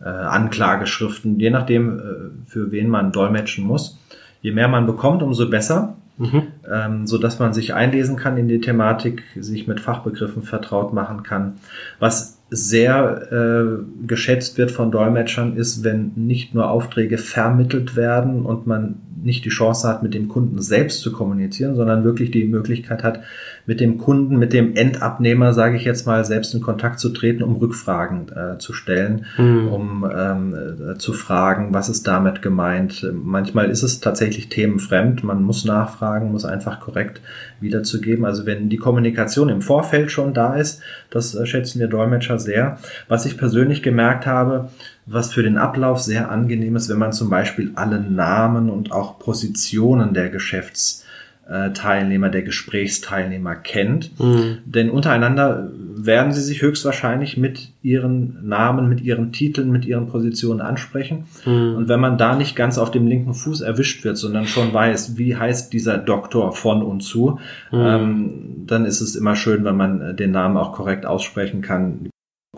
äh, 0.00 0.08
Anklageschriften, 0.08 1.38
je 1.38 1.50
nachdem, 1.50 1.98
äh, 1.98 2.02
für 2.46 2.70
wen 2.72 2.88
man 2.88 3.12
dolmetschen 3.12 3.64
muss. 3.64 3.98
Je 4.40 4.52
mehr 4.52 4.68
man 4.68 4.86
bekommt, 4.86 5.22
umso 5.22 5.48
besser, 5.48 5.96
mhm. 6.18 6.42
ähm, 6.70 7.06
so 7.06 7.16
dass 7.18 7.38
man 7.38 7.54
sich 7.54 7.74
einlesen 7.74 8.16
kann 8.16 8.36
in 8.36 8.48
die 8.48 8.60
Thematik, 8.60 9.22
sich 9.36 9.66
mit 9.66 9.80
Fachbegriffen 9.80 10.42
vertraut 10.42 10.92
machen 10.92 11.22
kann. 11.22 11.54
Was 11.98 12.38
sehr 12.50 13.32
äh, 13.32 14.06
geschätzt 14.06 14.58
wird 14.58 14.70
von 14.70 14.90
Dolmetschern 14.90 15.56
ist, 15.56 15.82
wenn 15.82 16.12
nicht 16.14 16.54
nur 16.54 16.68
Aufträge 16.70 17.18
vermittelt 17.18 17.96
werden 17.96 18.44
und 18.44 18.66
man 18.66 18.96
nicht 19.22 19.44
die 19.44 19.50
Chance 19.50 19.88
hat, 19.88 20.02
mit 20.02 20.14
dem 20.14 20.28
Kunden 20.28 20.60
selbst 20.60 21.00
zu 21.00 21.12
kommunizieren, 21.12 21.74
sondern 21.74 22.04
wirklich 22.04 22.30
die 22.30 22.44
Möglichkeit 22.44 23.02
hat, 23.02 23.20
mit 23.66 23.80
dem 23.80 23.98
Kunden, 23.98 24.38
mit 24.38 24.52
dem 24.52 24.76
Endabnehmer, 24.76 25.52
sage 25.52 25.76
ich 25.76 25.84
jetzt 25.84 26.06
mal, 26.06 26.24
selbst 26.24 26.54
in 26.54 26.60
Kontakt 26.60 27.00
zu 27.00 27.08
treten, 27.10 27.42
um 27.42 27.56
Rückfragen 27.56 28.28
äh, 28.28 28.58
zu 28.58 28.72
stellen, 28.72 29.26
mhm. 29.38 29.68
um 29.68 30.10
ähm, 30.14 30.54
äh, 30.54 30.98
zu 30.98 31.12
fragen, 31.12 31.72
was 31.72 31.88
ist 31.88 32.06
damit 32.06 32.42
gemeint. 32.42 33.10
Manchmal 33.12 33.70
ist 33.70 33.82
es 33.82 34.00
tatsächlich 34.00 34.48
themenfremd, 34.48 35.24
man 35.24 35.42
muss 35.42 35.64
nachfragen, 35.64 36.32
muss 36.32 36.44
einfach 36.44 36.80
korrekt 36.80 37.20
wiederzugeben. 37.60 38.24
Also 38.24 38.46
wenn 38.46 38.68
die 38.68 38.76
Kommunikation 38.76 39.48
im 39.48 39.62
Vorfeld 39.62 40.10
schon 40.10 40.34
da 40.34 40.56
ist, 40.56 40.82
das 41.10 41.34
äh, 41.34 41.46
schätzen 41.46 41.80
wir 41.80 41.88
Dolmetscher 41.88 42.38
sehr. 42.38 42.78
Was 43.08 43.24
ich 43.26 43.38
persönlich 43.38 43.82
gemerkt 43.82 44.26
habe, 44.26 44.68
was 45.06 45.32
für 45.32 45.42
den 45.42 45.58
Ablauf 45.58 46.00
sehr 46.00 46.30
angenehm 46.30 46.76
ist, 46.76 46.88
wenn 46.88 46.98
man 46.98 47.12
zum 47.12 47.28
Beispiel 47.28 47.72
alle 47.74 48.00
Namen 48.00 48.70
und 48.70 48.92
auch 48.92 49.18
Positionen 49.18 50.14
der 50.14 50.30
Geschäftsteilnehmer, 50.30 52.30
der 52.30 52.42
Gesprächsteilnehmer 52.42 53.54
kennt. 53.54 54.18
Mhm. 54.18 54.58
Denn 54.64 54.88
untereinander 54.88 55.70
werden 55.96 56.32
sie 56.32 56.40
sich 56.40 56.62
höchstwahrscheinlich 56.62 57.36
mit 57.36 57.72
ihren 57.82 58.48
Namen, 58.48 58.88
mit 58.88 59.02
ihren 59.02 59.32
Titeln, 59.32 59.70
mit 59.70 59.84
ihren 59.84 60.08
Positionen 60.08 60.62
ansprechen. 60.62 61.26
Mhm. 61.44 61.74
Und 61.76 61.88
wenn 61.88 62.00
man 62.00 62.16
da 62.16 62.34
nicht 62.34 62.56
ganz 62.56 62.78
auf 62.78 62.90
dem 62.90 63.06
linken 63.06 63.34
Fuß 63.34 63.60
erwischt 63.60 64.04
wird, 64.04 64.16
sondern 64.16 64.46
schon 64.46 64.72
weiß, 64.72 65.18
wie 65.18 65.36
heißt 65.36 65.72
dieser 65.74 65.98
Doktor 65.98 66.52
von 66.52 66.82
und 66.82 67.02
zu, 67.02 67.38
mhm. 67.70 67.78
ähm, 67.78 68.32
dann 68.66 68.86
ist 68.86 69.02
es 69.02 69.16
immer 69.16 69.36
schön, 69.36 69.64
wenn 69.64 69.76
man 69.76 70.16
den 70.16 70.30
Namen 70.30 70.56
auch 70.56 70.72
korrekt 70.72 71.04
aussprechen 71.04 71.60
kann 71.60 72.08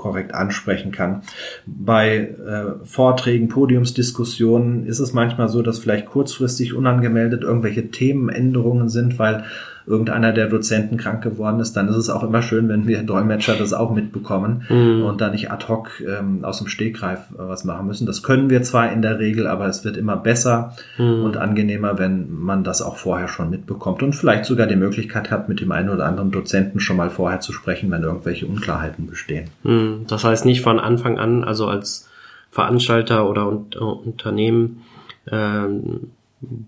korrekt 0.07 0.35
ansprechen 0.35 0.93
kann. 0.93 1.23
Bei 1.67 2.17
äh, 2.19 2.87
Vorträgen, 2.87 3.49
Podiumsdiskussionen 3.49 4.87
ist 4.87 5.01
es 5.01 5.13
manchmal 5.13 5.49
so, 5.49 5.63
dass 5.63 5.81
vielleicht 5.81 6.07
kurzfristig 6.07 6.75
unangemeldet 6.75 7.43
irgendwelche 7.43 7.91
Themenänderungen 7.91 8.89
sind, 8.89 9.19
weil 9.19 9.45
irgendeiner 9.87 10.33
der 10.33 10.49
Dozenten 10.49 10.97
krank 10.97 11.23
geworden 11.23 11.61
ist, 11.61 11.76
dann 11.76 11.88
ist 11.88 11.97
es 11.97 12.11
auch 12.11 12.23
immer 12.23 12.43
schön, 12.43 12.69
wenn 12.69 12.87
wir 12.87 13.02
Dolmetscher 13.02 13.55
das 13.55 13.73
auch 13.73 13.95
mitbekommen 13.95 14.64
mhm. 14.69 15.05
und 15.05 15.21
da 15.21 15.31
nicht 15.31 15.50
ad 15.50 15.66
hoc 15.69 16.00
ähm, 16.00 16.45
aus 16.45 16.59
dem 16.59 16.66
Stegreif 16.66 17.21
äh, 17.35 17.38
was 17.38 17.64
machen 17.64 17.87
müssen. 17.87 18.07
Das 18.07 18.23
können 18.23 18.50
wir 18.50 18.62
zwar 18.62 18.93
in 18.93 19.00
der 19.00 19.19
Regel, 19.19 19.47
aber 19.47 19.66
es 19.66 19.85
wird 19.85 19.97
immer 19.97 20.16
besser 20.16 20.75
mhm. 20.99 21.23
und 21.25 21.37
angenehmer, 21.37 21.99
wenn 21.99 22.37
man 22.37 22.64
das 22.64 22.83
auch 22.83 22.97
vorher 22.97 23.28
schon 23.28 23.49
mitbekommt 23.49 24.02
und 24.02 24.14
vielleicht 24.14 24.45
sogar 24.45 24.66
die 24.66 24.76
Möglichkeit 24.76 25.31
hat, 25.31 25.49
mit 25.49 25.61
dem 25.61 25.71
einen 25.71 25.90
oder 25.90 26.07
anderen 26.07 26.33
Dozenten 26.33 26.81
schon 26.81 26.97
mal 26.97 27.11
vorher 27.11 27.40
zu 27.40 27.52
sprechen, 27.52 27.90
wenn 27.90 28.02
irgendwelche 28.02 28.47
Unklarheiten 28.47 29.07
bestehen. 29.07 29.50
Mhm. 29.62 30.07
Das 30.09 30.25
heißt 30.25 30.45
nicht 30.45 30.62
von 30.62 30.81
Anfang 30.81 31.19
an, 31.19 31.45
also 31.45 31.69
als 31.69 32.09
Veranstalter 32.50 33.28
oder 33.28 33.49
Unternehmen, 33.49 34.83
ähm, 35.31 36.11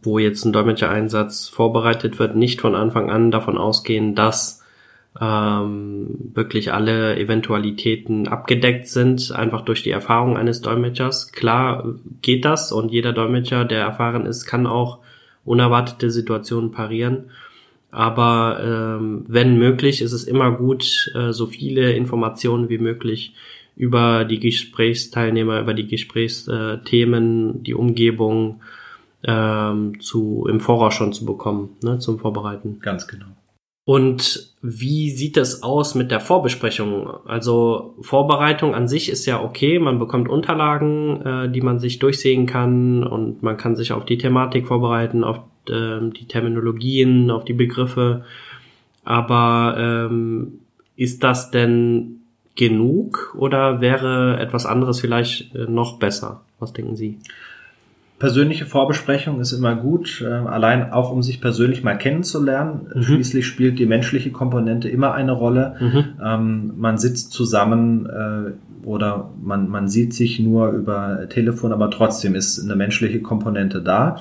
wo 0.03 0.19
jetzt 0.19 0.45
ein 0.45 0.53
Dolmetschereinsatz 0.53 1.49
vorbereitet 1.49 2.19
wird, 2.19 2.37
nicht 2.37 2.61
von 2.61 2.75
Anfang 2.75 3.11
an 3.11 3.31
davon 3.31 3.59
ausgehen, 3.59 4.15
dass 4.15 4.63
ähm, 5.21 6.31
wirklich 6.35 6.73
alle 6.73 7.19
Eventualitäten 7.19 8.29
abgedeckt 8.29 8.89
sind, 8.89 9.33
einfach 9.33 9.63
durch 9.63 9.83
die 9.83 9.91
Erfahrung 9.91 10.37
eines 10.37 10.61
Dolmetschers. 10.61 11.33
Klar 11.33 11.95
geht 12.23 12.45
das 12.45 12.73
und 12.73 12.93
jeder 12.93 13.13
Dolmetscher, 13.13 13.65
der 13.65 13.81
erfahren 13.81 14.27
ist, 14.27 14.45
kann 14.47 14.67
auch 14.67 14.99
unerwartete 15.45 16.11
Situationen 16.11 16.71
parieren. 16.71 17.31
Aber 17.91 18.61
ähm, 18.63 19.25
wenn 19.29 19.59
möglich, 19.59 20.03
ist 20.03 20.13
es 20.13 20.25
immer 20.25 20.53
gut, 20.53 21.11
äh, 21.15 21.33
so 21.33 21.47
viele 21.47 21.93
Informationen 21.93 22.69
wie 22.69 22.79
möglich 22.79 23.35
über 23.77 24.25
die 24.25 24.41
Gesprächsteilnehmer, 24.41 25.61
über 25.61 25.73
die 25.73 25.87
Gesprächsthemen, 25.87 27.63
die 27.63 27.75
Umgebung, 27.75 28.61
ähm, 29.25 30.01
zu, 30.01 30.47
im 30.49 30.61
Voraus 30.61 30.95
schon 30.95 31.13
zu 31.13 31.25
bekommen, 31.25 31.77
ne, 31.83 31.99
zum 31.99 32.19
Vorbereiten. 32.19 32.79
Ganz 32.81 33.09
genau. 33.09 33.27
Und 33.89 34.53
wie 34.61 35.11
sieht 35.11 35.39
das 35.39 35.63
aus 35.63 35.95
mit 35.95 36.11
der 36.11 36.21
Vorbesprechung? 36.21 37.09
Also 37.25 37.95
Vorbereitung 38.03 38.75
an 38.75 38.87
sich 38.87 39.09
ist 39.09 39.25
ja 39.25 39.43
okay, 39.43 39.79
man 39.79 39.99
bekommt 39.99 40.29
Unterlagen, 40.29 41.23
äh, 41.23 41.51
die 41.51 41.63
man 41.63 41.79
sich 41.79 41.99
durchsehen 41.99 42.45
kann 42.45 43.03
und 43.03 43.43
man 43.43 43.57
kann 43.57 43.77
sich 43.77 43.93
auf 43.93 44.05
die 44.05 44.19
Thematik 44.19 44.67
vorbereiten, 44.67 45.25
auf 45.25 45.39
äh, 45.71 46.01
die 46.11 46.27
Terminologien, 46.29 47.31
auf 47.31 47.47
die 47.47 47.55
Begriffe. 47.55 48.27
Aber 49.05 49.77
ähm, 49.79 50.59
ist 50.97 51.25
das 51.25 51.51
denn 51.51 52.21
genug 52.57 53.35
oder 53.39 53.81
wäre 53.81 54.39
etwas 54.39 54.67
anderes 54.67 55.01
vielleicht 55.01 55.55
äh, 55.55 55.65
noch 55.67 55.99
besser? 55.99 56.43
Was 56.59 56.75
denken 56.75 56.95
Sie? 56.95 57.21
Persönliche 58.19 58.67
Vorbesprechung 58.67 59.41
ist 59.41 59.53
immer 59.53 59.77
gut, 59.77 60.23
äh, 60.23 60.27
allein 60.27 60.93
auch 60.93 61.13
um 61.13 61.23
sich 61.23 61.41
persönlich 61.41 61.85
mal 61.85 61.97
kennenzulernen. 61.97 62.89
Mhm. 62.95 63.03
Schließlich 63.03 63.47
spielt 63.47 63.79
die 63.79 63.87
menschliche 63.87 64.33
Komponente 64.33 64.89
immer 64.89 65.15
eine 65.15 65.33
Rolle. 65.33 65.77
Mhm. 65.79 66.05
Ähm, 66.25 66.73
man 66.77 66.99
sitzt 66.99 67.33
zusammen 67.33 68.07
äh, 68.07 68.87
oder 68.87 69.31
man, 69.41 69.69
man 69.69 69.89
sieht 69.89 70.15
sich 70.15 70.41
nur 70.41 70.71
über 70.71 71.29
Telefon, 71.29 71.73
aber 71.73 71.91
trotzdem 71.91 72.35
ist 72.35 72.61
eine 72.61 72.75
menschliche 72.75 73.21
Komponente 73.21 73.83
da. 73.83 74.21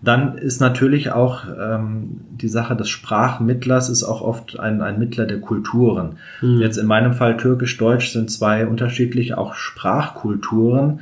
Dann 0.00 0.38
ist 0.38 0.60
natürlich 0.60 1.12
auch 1.12 1.44
ähm, 1.46 2.20
die 2.30 2.48
Sache 2.48 2.76
des 2.76 2.88
Sprachmittlers 2.88 3.90
ist 3.90 4.04
auch 4.04 4.22
oft 4.22 4.58
ein, 4.58 4.80
ein 4.80 4.98
Mittler 4.98 5.26
der 5.26 5.40
Kulturen. 5.40 6.16
Mhm. 6.40 6.60
Jetzt 6.60 6.78
in 6.78 6.86
meinem 6.86 7.12
Fall 7.12 7.36
Türkisch-Deutsch 7.36 8.10
sind 8.10 8.30
zwei 8.30 8.66
unterschiedliche 8.66 9.36
auch 9.36 9.54
Sprachkulturen 9.54 11.00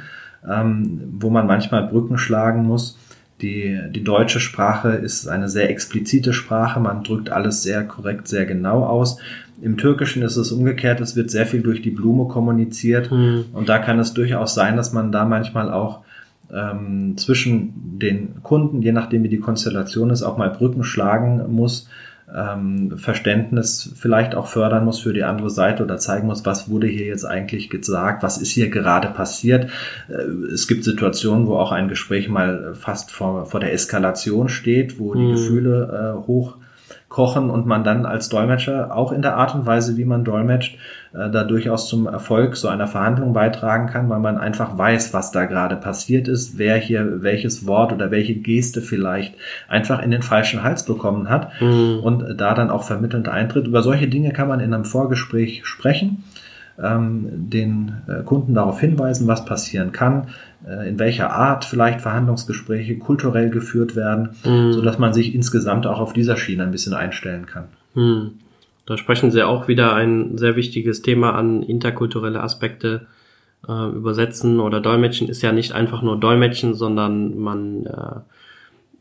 ähm, 0.49 1.01
wo 1.19 1.31
man 1.31 1.47
manchmal 1.47 1.87
Brücken 1.87 2.19
schlagen 2.19 2.65
muss. 2.65 2.99
Die, 3.41 3.79
die 3.91 4.05
deutsche 4.05 4.39
Sprache 4.39 4.91
ist 4.91 5.27
eine 5.27 5.49
sehr 5.49 5.69
explizite 5.69 6.33
Sprache, 6.33 6.79
man 6.79 7.03
drückt 7.03 7.31
alles 7.31 7.63
sehr 7.63 7.83
korrekt, 7.83 8.29
sehr 8.29 8.47
genau 8.47 8.85
aus. 8.85 9.19
Im 9.61 9.77
Türkischen 9.77 10.23
ist 10.23 10.37
es 10.37 10.53
umgekehrt, 10.53 11.01
es 11.01 11.17
wird 11.17 11.31
sehr 11.31 11.47
viel 11.47 11.63
durch 11.63 11.83
die 11.83 11.91
Blume 11.91 12.29
kommuniziert 12.29 13.11
mhm. 13.11 13.47
und 13.53 13.69
da 13.69 13.79
kann 13.79 13.99
es 13.99 14.15
durchaus 14.15 14.55
sein, 14.55 14.77
dass 14.77 14.93
man 14.93 15.11
da 15.11 15.25
manchmal 15.25 15.73
auch 15.73 16.01
ähm, 16.53 17.17
zwischen 17.17 17.99
den 17.99 18.43
Kunden, 18.43 18.83
je 18.83 18.93
nachdem 18.93 19.25
wie 19.25 19.29
die 19.29 19.41
Konstellation 19.41 20.11
ist, 20.11 20.23
auch 20.23 20.37
mal 20.37 20.51
Brücken 20.51 20.85
schlagen 20.85 21.43
muss, 21.53 21.89
ähm, 22.35 22.97
Verständnis 22.97 23.93
vielleicht 23.97 24.35
auch 24.35 24.47
fördern 24.47 24.85
muss 24.85 25.01
für 25.01 25.13
die 25.13 25.25
andere 25.25 25.51
Seite 25.51 25.83
oder 25.83 25.99
zeigen 25.99 26.27
muss, 26.27 26.47
was 26.47 26.69
wurde 26.69 26.87
hier 26.87 27.07
jetzt 27.07 27.25
eigentlich 27.25 27.71
gesagt, 27.71 28.23
was 28.23 28.39
ist 28.39 28.51
hier 28.51 28.71
gerade 28.71 29.09
passiert. 29.09 29.71
Äh, 30.09 30.53
es 30.53 30.69
gibt 30.69 30.85
Situationen, 30.85 31.47
wo 31.47 31.57
auch 31.57 31.73
ein 31.73 31.89
Gespräch 31.89 32.29
mal 32.29 32.75
fast 32.75 33.11
vor, 33.11 33.47
vor 33.47 33.61
der 33.61 33.73
Eskalation 33.73 34.49
steht, 34.49 34.99
wo 34.99 35.15
die 35.15 35.23
mhm. 35.23 35.33
Gefühle 35.33 36.17
äh, 36.23 36.27
hoch 36.27 36.57
kochen 37.13 37.51
und 37.51 37.67
man 37.67 37.85
dann 37.85 38.07
als 38.07 38.31
Dolmetscher 38.31 38.97
auch 38.97 39.13
in 39.13 39.21
der 39.21 39.37
Art 39.37 39.55
und 39.55 39.67
Weise, 39.67 39.99
wie 39.99 40.07
man 40.07 40.25
dolmetscht, 40.25 40.79
äh, 41.13 41.31
da 41.31 41.45
durchaus 41.45 41.87
zum 41.87 42.07
Erfolg 42.07 42.57
so 42.57 42.69
einer 42.69 42.89
Verhandlung 42.89 43.35
beitragen 43.35 43.87
kann, 43.87 44.09
weil 44.09 44.19
man 44.19 44.39
einfach 44.39 44.79
weiß, 44.79 45.13
was 45.13 45.31
da 45.31 45.45
gerade 45.45 45.77
passiert 45.77 46.27
ist, 46.27 46.57
wer 46.57 46.77
hier 46.77 47.23
welches 47.23 47.67
Wort 47.67 47.93
oder 47.93 48.11
welche 48.11 48.35
Geste 48.35 48.81
vielleicht 48.81 49.35
einfach 49.69 50.03
in 50.03 50.11
den 50.11 50.23
falschen 50.23 50.63
Hals 50.63 50.87
bekommen 50.87 51.29
hat 51.29 51.51
mhm. 51.61 52.01
und 52.03 52.41
da 52.41 52.55
dann 52.55 52.71
auch 52.71 52.83
vermittelnd 52.83 53.29
eintritt. 53.29 53.67
Über 53.67 53.83
solche 53.83 54.09
Dinge 54.09 54.33
kann 54.33 54.49
man 54.49 54.61
in 54.61 54.73
einem 54.73 54.87
Vorgespräch 54.87 55.67
sprechen 55.67 56.25
den 56.79 58.03
äh, 58.09 58.23
Kunden 58.25 58.55
darauf 58.55 58.81
hinweisen, 58.81 59.29
was 59.29 59.45
passieren 59.45 59.93
kann, 59.93 60.29
äh, 60.67 60.89
in 60.89 60.99
welcher 60.99 61.33
Art 61.33 61.65
vielleicht 61.65 62.01
Verhandlungsgespräche 62.01 62.99
kulturell 62.99 63.51
geführt 63.51 63.95
werden, 63.95 64.31
mhm. 64.45 64.73
so 64.73 64.81
dass 64.81 64.99
man 64.99 65.13
sich 65.13 65.35
insgesamt 65.35 65.87
auch 65.87 66.01
auf 66.01 66.13
dieser 66.13 66.37
Schiene 66.37 66.63
ein 66.63 66.71
bisschen 66.71 66.95
einstellen 66.95 67.47
kann. 67.47 67.65
Mhm. 67.95 68.33
Da 68.87 68.97
sprechen 68.97 69.31
Sie 69.31 69.43
auch 69.43 69.69
wieder 69.69 69.95
ein 69.95 70.39
sehr 70.39 70.57
wichtiges 70.57 71.03
Thema 71.03 71.35
an, 71.35 71.63
interkulturelle 71.63 72.43
Aspekte 72.43 73.07
äh, 73.69 73.89
übersetzen 73.91 74.59
oder 74.59 74.81
dolmetschen 74.81 75.29
ist 75.29 75.43
ja 75.43 75.53
nicht 75.53 75.73
einfach 75.73 76.03
nur 76.03 76.19
dolmetschen, 76.19 76.75
sondern 76.75 77.39
man 77.39 77.87
äh, 77.87 78.21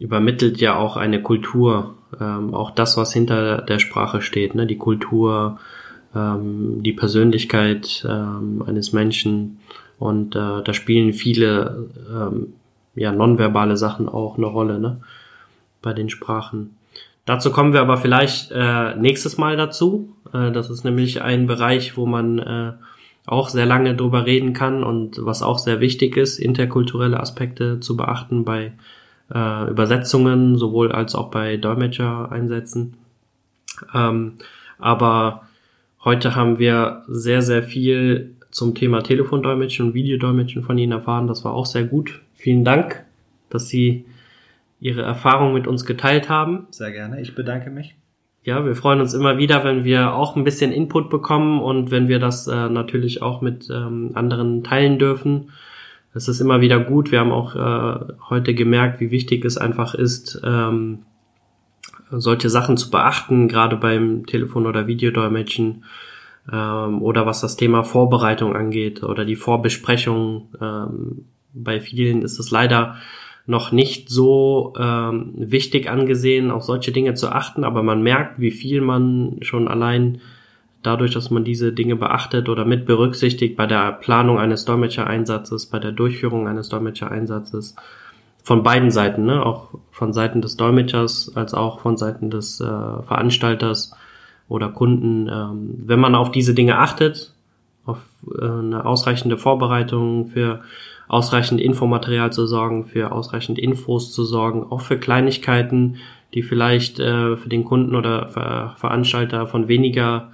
übermittelt 0.03 0.59
ja 0.59 0.75
auch 0.75 0.97
eine 0.97 1.21
Kultur, 1.21 1.95
ähm, 2.19 2.53
auch 2.53 2.71
das, 2.71 2.97
was 2.97 3.13
hinter 3.13 3.61
der 3.61 3.79
Sprache 3.79 4.21
steht, 4.21 4.55
ne? 4.55 4.67
die 4.67 4.77
Kultur, 4.77 5.59
ähm, 6.15 6.83
die 6.83 6.93
Persönlichkeit 6.93 8.05
ähm, 8.07 8.63
eines 8.65 8.93
Menschen 8.93 9.59
und 9.99 10.35
äh, 10.35 10.63
da 10.63 10.73
spielen 10.73 11.13
viele 11.13 11.89
ähm, 12.11 12.53
ja, 12.95 13.11
nonverbale 13.11 13.77
Sachen 13.77 14.09
auch 14.09 14.37
eine 14.37 14.47
Rolle, 14.47 14.79
ne? 14.79 15.01
Bei 15.81 15.93
den 15.93 16.09
Sprachen. 16.09 16.75
Dazu 17.25 17.51
kommen 17.51 17.73
wir 17.73 17.81
aber 17.81 17.97
vielleicht 17.97 18.51
äh, 18.51 18.95
nächstes 18.95 19.37
Mal 19.37 19.57
dazu. 19.57 20.09
Äh, 20.33 20.51
das 20.51 20.69
ist 20.69 20.83
nämlich 20.83 21.21
ein 21.21 21.47
Bereich, 21.47 21.97
wo 21.97 22.05
man 22.05 22.39
äh, 22.39 22.73
auch 23.25 23.49
sehr 23.49 23.65
lange 23.65 23.95
drüber 23.95 24.25
reden 24.25 24.53
kann 24.53 24.83
und 24.83 25.23
was 25.23 25.43
auch 25.43 25.59
sehr 25.59 25.79
wichtig 25.79 26.17
ist, 26.17 26.39
interkulturelle 26.39 27.19
Aspekte 27.19 27.79
zu 27.79 27.95
beachten 27.95 28.43
bei 28.43 28.73
äh, 29.33 29.69
Übersetzungen, 29.69 30.57
sowohl 30.57 30.91
als 30.91 31.15
auch 31.15 31.29
bei 31.29 31.57
Dolmetscher-Einsätzen. 31.57 32.97
Ähm, 33.93 34.33
aber 34.79 35.43
heute 36.03 36.35
haben 36.35 36.59
wir 36.59 37.03
sehr, 37.07 37.41
sehr 37.41 37.63
viel 37.63 38.35
zum 38.51 38.75
Thema 38.75 39.01
Telefondolmetschen 39.01 39.87
und 39.87 39.93
Videodolmetschen 39.93 40.63
von 40.63 40.77
Ihnen 40.77 40.91
erfahren. 40.91 41.27
Das 41.27 41.45
war 41.45 41.53
auch 41.53 41.65
sehr 41.65 41.83
gut. 41.83 42.21
Vielen 42.35 42.63
Dank, 42.63 43.03
dass 43.49 43.69
Sie 43.69 44.05
Ihre 44.79 45.03
Erfahrung 45.03 45.53
mit 45.53 45.67
uns 45.67 45.85
geteilt 45.85 46.27
haben. 46.27 46.67
Sehr 46.71 46.91
gerne. 46.91 47.21
Ich 47.21 47.35
bedanke 47.35 47.69
mich. 47.69 47.95
Ja, 48.43 48.65
wir 48.65 48.75
freuen 48.75 48.99
uns 48.99 49.13
immer 49.13 49.37
wieder, 49.37 49.63
wenn 49.63 49.83
wir 49.83 50.15
auch 50.15 50.35
ein 50.35 50.43
bisschen 50.43 50.71
Input 50.71 51.11
bekommen 51.11 51.61
und 51.61 51.91
wenn 51.91 52.07
wir 52.07 52.17
das 52.17 52.47
äh, 52.47 52.69
natürlich 52.69 53.21
auch 53.21 53.41
mit 53.41 53.69
ähm, 53.69 54.11
anderen 54.15 54.63
teilen 54.63 54.97
dürfen. 54.97 55.51
Es 56.13 56.27
ist 56.27 56.41
immer 56.41 56.59
wieder 56.59 56.79
gut. 56.79 57.11
Wir 57.11 57.19
haben 57.19 57.31
auch 57.31 57.55
äh, 57.55 58.13
heute 58.29 58.55
gemerkt, 58.55 58.99
wie 58.99 59.11
wichtig 59.11 59.45
es 59.45 59.57
einfach 59.57 59.93
ist, 59.93 60.41
ähm, 60.43 61.03
solche 62.11 62.49
Sachen 62.49 62.77
zu 62.77 62.89
beachten, 62.89 63.47
gerade 63.47 63.77
beim 63.77 64.25
Telefon- 64.25 64.67
oder 64.67 64.87
Videodolmetschen 64.87 65.83
ähm, 66.51 67.01
oder 67.01 67.25
was 67.25 67.41
das 67.41 67.55
Thema 67.55 67.83
Vorbereitung 67.83 68.55
angeht 68.55 69.03
oder 69.03 69.25
die 69.25 69.35
Vorbesprechung. 69.35 70.49
Ähm, 70.59 71.25
bei 71.53 71.79
vielen 71.81 72.21
ist 72.21 72.39
es 72.39 72.51
leider 72.51 72.95
noch 73.45 73.71
nicht 73.71 74.09
so 74.09 74.73
ähm, 74.77 75.33
wichtig 75.35 75.89
angesehen, 75.89 76.51
auf 76.51 76.63
solche 76.63 76.91
Dinge 76.91 77.15
zu 77.15 77.29
achten, 77.29 77.63
aber 77.63 77.83
man 77.83 78.01
merkt, 78.03 78.39
wie 78.39 78.51
viel 78.51 78.81
man 78.81 79.37
schon 79.41 79.67
allein 79.67 80.21
dadurch, 80.83 81.11
dass 81.11 81.29
man 81.29 81.43
diese 81.43 81.73
Dinge 81.73 81.95
beachtet 81.95 82.49
oder 82.49 82.65
mit 82.65 82.85
berücksichtigt 82.85 83.55
bei 83.55 83.67
der 83.67 83.91
Planung 83.91 84.39
eines 84.39 84.65
Dolmetschereinsatzes, 84.65 85.67
bei 85.67 85.79
der 85.79 85.91
Durchführung 85.91 86.47
eines 86.47 86.69
Dolmetschereinsatzes, 86.69 87.75
von 88.43 88.63
beiden 88.63 88.91
Seiten, 88.91 89.25
ne? 89.25 89.45
auch 89.45 89.69
von 89.91 90.13
Seiten 90.13 90.41
des 90.41 90.57
Dolmetschers 90.57 91.33
als 91.35 91.53
auch 91.53 91.79
von 91.79 91.97
Seiten 91.97 92.29
des 92.29 92.59
äh, 92.59 92.65
Veranstalters 92.65 93.93
oder 94.47 94.69
Kunden. 94.69 95.27
Ähm, 95.27 95.75
wenn 95.85 95.99
man 95.99 96.15
auf 96.15 96.31
diese 96.31 96.53
Dinge 96.53 96.77
achtet, 96.77 97.33
auf 97.85 97.99
äh, 98.39 98.45
eine 98.45 98.85
ausreichende 98.85 99.37
Vorbereitung 99.37 100.27
für 100.27 100.61
ausreichend 101.07 101.59
Infomaterial 101.59 102.31
zu 102.31 102.47
sorgen, 102.47 102.85
für 102.85 103.11
ausreichend 103.11 103.59
Infos 103.59 104.13
zu 104.13 104.23
sorgen, 104.23 104.63
auch 104.71 104.81
für 104.81 104.97
Kleinigkeiten, 104.97 105.97
die 106.33 106.41
vielleicht 106.41 106.99
äh, 106.99 107.35
für 107.35 107.49
den 107.49 107.65
Kunden 107.65 107.95
oder 107.95 108.29
Ver 108.29 108.75
Veranstalter 108.77 109.45
von 109.45 109.67
weniger 109.67 110.31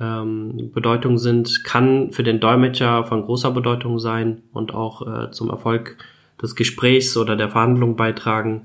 ähm, 0.00 0.70
Bedeutung 0.72 1.18
sind, 1.18 1.64
kann 1.64 2.12
für 2.12 2.22
den 2.22 2.40
Dolmetscher 2.40 3.04
von 3.04 3.22
großer 3.22 3.50
Bedeutung 3.50 3.98
sein 3.98 4.42
und 4.52 4.72
auch 4.74 5.06
äh, 5.06 5.30
zum 5.32 5.50
Erfolg 5.50 5.98
des 6.42 6.56
Gesprächs 6.56 7.16
oder 7.16 7.36
der 7.36 7.48
Verhandlung 7.48 7.96
beitragen 7.96 8.64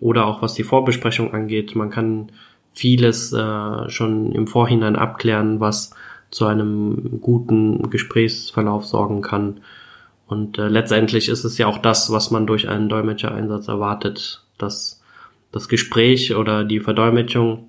oder 0.00 0.26
auch 0.26 0.42
was 0.42 0.54
die 0.54 0.64
Vorbesprechung 0.64 1.32
angeht. 1.32 1.74
Man 1.74 1.90
kann 1.90 2.30
vieles 2.72 3.32
äh, 3.32 3.88
schon 3.88 4.32
im 4.32 4.46
Vorhinein 4.46 4.96
abklären, 4.96 5.60
was 5.60 5.94
zu 6.30 6.46
einem 6.46 7.20
guten 7.20 7.88
Gesprächsverlauf 7.90 8.84
sorgen 8.84 9.22
kann. 9.22 9.60
Und 10.26 10.58
äh, 10.58 10.68
letztendlich 10.68 11.28
ist 11.28 11.44
es 11.44 11.56
ja 11.56 11.66
auch 11.66 11.78
das, 11.78 12.12
was 12.12 12.30
man 12.30 12.46
durch 12.46 12.68
einen 12.68 12.88
Dolmetschereinsatz 12.88 13.68
erwartet, 13.68 14.44
dass 14.58 15.02
das 15.52 15.68
Gespräch 15.68 16.34
oder 16.34 16.64
die 16.64 16.80
Verdolmetschung 16.80 17.68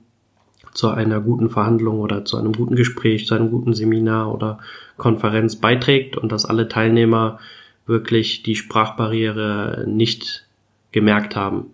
zu 0.73 0.89
einer 0.89 1.21
guten 1.21 1.49
Verhandlung 1.49 1.99
oder 1.99 2.25
zu 2.25 2.37
einem 2.37 2.51
guten 2.51 2.75
Gespräch, 2.75 3.25
zu 3.25 3.35
einem 3.35 3.49
guten 3.49 3.73
Seminar 3.73 4.33
oder 4.33 4.59
Konferenz 4.97 5.55
beiträgt 5.55 6.17
und 6.17 6.31
dass 6.31 6.45
alle 6.45 6.67
Teilnehmer 6.67 7.39
wirklich 7.87 8.43
die 8.43 8.55
Sprachbarriere 8.55 9.85
nicht 9.87 10.45
gemerkt 10.91 11.35
haben. 11.35 11.67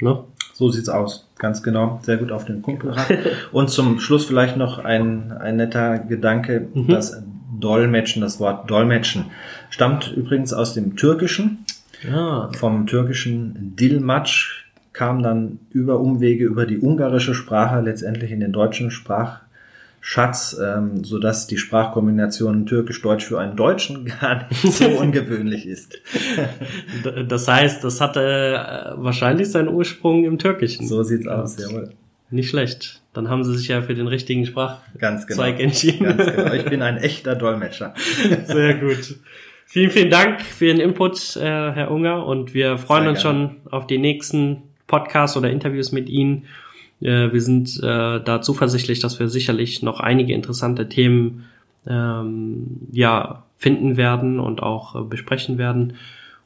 Ne? 0.00 0.24
So 0.52 0.70
sieht's 0.70 0.88
aus. 0.88 1.28
Ganz 1.38 1.62
genau. 1.62 2.00
Sehr 2.02 2.16
gut 2.16 2.30
auf 2.30 2.44
den 2.44 2.62
Punkt 2.62 2.82
gebracht. 2.82 3.12
Und 3.52 3.70
zum 3.70 3.98
Schluss 3.98 4.24
vielleicht 4.24 4.56
noch 4.56 4.78
ein, 4.78 5.32
ein 5.32 5.56
netter 5.56 5.98
Gedanke, 5.98 6.68
mhm. 6.72 6.88
dass 6.88 7.22
Dolmetschen, 7.58 8.22
das 8.22 8.40
Wort 8.40 8.70
Dolmetschen, 8.70 9.26
stammt 9.70 10.12
übrigens 10.16 10.52
aus 10.52 10.74
dem 10.74 10.96
Türkischen. 10.96 11.64
Ja. 12.08 12.50
Vom 12.56 12.86
türkischen 12.86 13.74
Dilmatsch 13.76 14.64
kam 14.92 15.22
dann 15.22 15.58
über 15.70 15.98
Umwege 16.00 16.44
über 16.44 16.66
die 16.66 16.78
ungarische 16.78 17.34
Sprache 17.34 17.80
letztendlich 17.80 18.30
in 18.30 18.40
den 18.40 18.52
deutschen 18.52 18.90
Sprachschatz, 20.04 20.60
ähm, 20.62 21.02
so 21.02 21.18
dass 21.18 21.46
die 21.46 21.56
Sprachkombination 21.56 22.66
Türkisch-Deutsch 22.66 23.24
für 23.24 23.40
einen 23.40 23.56
Deutschen 23.56 24.04
gar 24.20 24.46
nicht 24.48 24.60
so 24.60 24.86
ungewöhnlich 25.00 25.66
ist. 25.66 25.98
Das 27.26 27.48
heißt, 27.48 27.82
das 27.82 28.02
hatte 28.02 28.20
äh, 28.20 29.02
wahrscheinlich 29.02 29.50
seinen 29.50 29.68
Ursprung 29.68 30.24
im 30.24 30.38
Türkischen. 30.38 30.86
So 30.86 31.02
sieht's 31.02 31.26
aus, 31.26 31.56
jawohl. 31.58 31.90
Nicht 32.30 32.50
schlecht. 32.50 33.00
Dann 33.14 33.30
haben 33.30 33.44
sie 33.44 33.56
sich 33.56 33.68
ja 33.68 33.80
für 33.80 33.94
den 33.94 34.06
richtigen 34.06 34.44
Sprachzweig 34.44 35.26
genau. 35.26 35.68
entschieden. 35.68 36.04
Ganz 36.04 36.36
genau. 36.36 36.52
Ich 36.54 36.64
bin 36.66 36.82
ein 36.82 36.98
echter 36.98 37.34
Dolmetscher. 37.34 37.94
Sehr 38.44 38.74
gut. 38.74 39.16
Vielen, 39.66 39.90
vielen 39.90 40.10
Dank 40.10 40.42
für 40.42 40.66
Ihren 40.66 40.80
Input, 40.80 41.36
äh, 41.36 41.40
Herr 41.40 41.90
Unger, 41.90 42.26
und 42.26 42.52
wir 42.52 42.76
freuen 42.76 43.04
Sehr 43.04 43.10
uns 43.10 43.22
gerne. 43.22 43.48
schon 43.62 43.72
auf 43.72 43.86
die 43.86 43.98
nächsten 43.98 44.64
Podcasts 44.86 45.36
oder 45.36 45.50
Interviews 45.50 45.92
mit 45.92 46.10
Ihnen. 46.10 46.44
Äh, 47.00 47.32
wir 47.32 47.40
sind 47.40 47.78
äh, 47.82 48.20
da 48.20 48.40
zuversichtlich, 48.42 49.00
dass 49.00 49.18
wir 49.18 49.28
sicherlich 49.28 49.82
noch 49.82 50.00
einige 50.00 50.34
interessante 50.34 50.88
Themen 50.88 51.44
ähm, 51.86 52.88
ja 52.92 53.44
finden 53.56 53.96
werden 53.96 54.40
und 54.40 54.62
auch 54.62 54.94
äh, 54.94 55.04
besprechen 55.04 55.58
werden. 55.58 55.94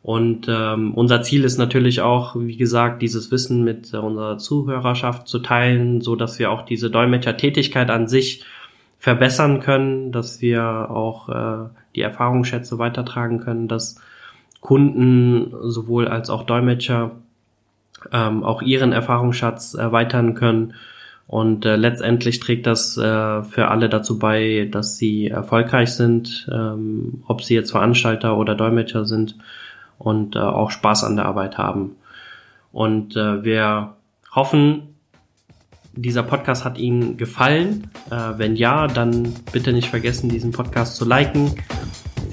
Und 0.03 0.47
ähm, 0.49 0.95
unser 0.95 1.23
Ziel 1.23 1.45
ist 1.45 1.59
natürlich 1.59 2.01
auch, 2.01 2.37
wie 2.37 2.57
gesagt, 2.57 3.03
dieses 3.03 3.31
Wissen 3.31 3.65
mit 3.65 3.93
äh, 3.93 3.99
unserer 3.99 4.39
Zuhörerschaft 4.39 5.27
zu 5.27 5.41
teilen, 5.41 6.01
so 6.01 6.17
dass 6.17 6.39
wir 6.39 6.51
auch 6.51 6.63
diese 6.63 6.91
Dolmetschertätigkeit 6.91 7.91
an 7.91 8.09
sich 8.09 8.45
verbessern 8.99 9.61
können, 9.61 10.13
dass 10.13 10.41
wir 10.41 10.91
auch 10.91 11.29
äh, 11.29 11.69
die 11.95 12.03
Erfahrungsschätze 12.03 12.79
weitertragen 12.79 13.41
können, 13.41 13.69
dass 13.69 14.01
Kunden 14.61 15.53
sowohl 15.63 16.09
als 16.09 16.31
auch 16.31 16.45
Dolmetscher 16.45 17.13
ähm, 18.13 18.45
auch 18.45 18.63
ihren 18.63 18.93
Erfahrungsschatz 18.93 19.75
erweitern 19.75 20.35
können. 20.35 20.75
Und 21.27 21.67
äh, 21.67 21.77
letztendlich 21.77 22.41
trägt 22.41 22.67
das 22.67 22.97
äh, 22.97 23.43
für 23.43 23.69
alle 23.69 23.89
dazu 23.91 24.19
bei, 24.19 24.69
dass 24.71 24.97
sie 24.97 25.29
erfolgreich 25.29 25.93
sind, 25.93 26.49
ähm, 26.51 27.23
ob 27.27 27.43
sie 27.43 27.55
jetzt 27.55 27.71
Veranstalter 27.71 28.37
oder 28.39 28.55
Dolmetscher 28.55 29.05
sind 29.05 29.37
und 29.99 30.37
äh, 30.37 30.39
auch 30.39 30.71
Spaß 30.71 31.05
an 31.05 31.17
der 31.17 31.27
Arbeit 31.27 31.59
haben. 31.59 31.97
Und 32.73 33.17
äh, 33.17 33.45
wir 33.45 33.95
hoffen, 34.35 34.95
dieser 35.93 36.23
Podcast 36.23 36.65
hat 36.65 36.79
Ihnen 36.79 37.17
gefallen. 37.17 37.91
Äh, 38.11 38.39
wenn 38.39 38.57
ja, 38.57 38.87
dann 38.87 39.35
bitte 39.53 39.73
nicht 39.73 39.89
vergessen, 39.89 40.29
diesen 40.29 40.53
Podcast 40.53 40.97
zu 40.97 41.05
liken. 41.05 41.55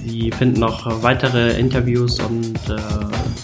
Sie 0.06 0.30
finden 0.30 0.60
noch 0.60 1.02
weitere 1.02 1.58
Interviews 1.58 2.20
und 2.20 2.54
äh, 2.68 2.76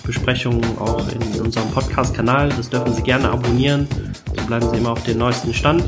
Besprechungen 0.07 0.63
auch 0.79 1.05
in 1.09 1.41
unserem 1.41 1.69
Podcast-Kanal. 1.71 2.51
Das 2.51 2.71
dürfen 2.71 2.95
Sie 2.95 3.03
gerne 3.03 3.31
abonnieren. 3.31 3.89
So 4.37 4.47
bleiben 4.47 4.69
Sie 4.71 4.77
immer 4.77 4.93
auf 4.93 5.03
dem 5.03 5.19
neuesten 5.19 5.53
Stand. 5.53 5.83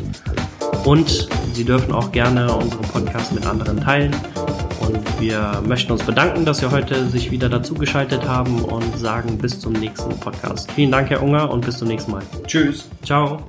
Und 0.84 1.28
Sie 1.52 1.64
dürfen 1.64 1.92
auch 1.92 2.10
gerne 2.10 2.52
unseren 2.52 2.82
Podcast 2.82 3.32
mit 3.32 3.46
anderen 3.46 3.80
teilen. 3.80 4.14
Und 4.80 5.20
wir 5.20 5.62
möchten 5.64 5.92
uns 5.92 6.02
bedanken, 6.02 6.44
dass 6.44 6.58
Sie 6.58 6.70
heute 6.70 7.06
sich 7.06 7.30
wieder 7.30 7.48
dazugeschaltet 7.48 8.26
haben 8.26 8.60
und 8.62 8.98
sagen 8.98 9.38
bis 9.38 9.60
zum 9.60 9.74
nächsten 9.74 10.18
Podcast. 10.18 10.72
Vielen 10.72 10.90
Dank, 10.90 11.08
Herr 11.08 11.22
Unger, 11.22 11.50
und 11.50 11.64
bis 11.64 11.78
zum 11.78 11.86
nächsten 11.86 12.10
Mal. 12.10 12.22
Tschüss. 12.46 12.88
Ciao. 13.04 13.46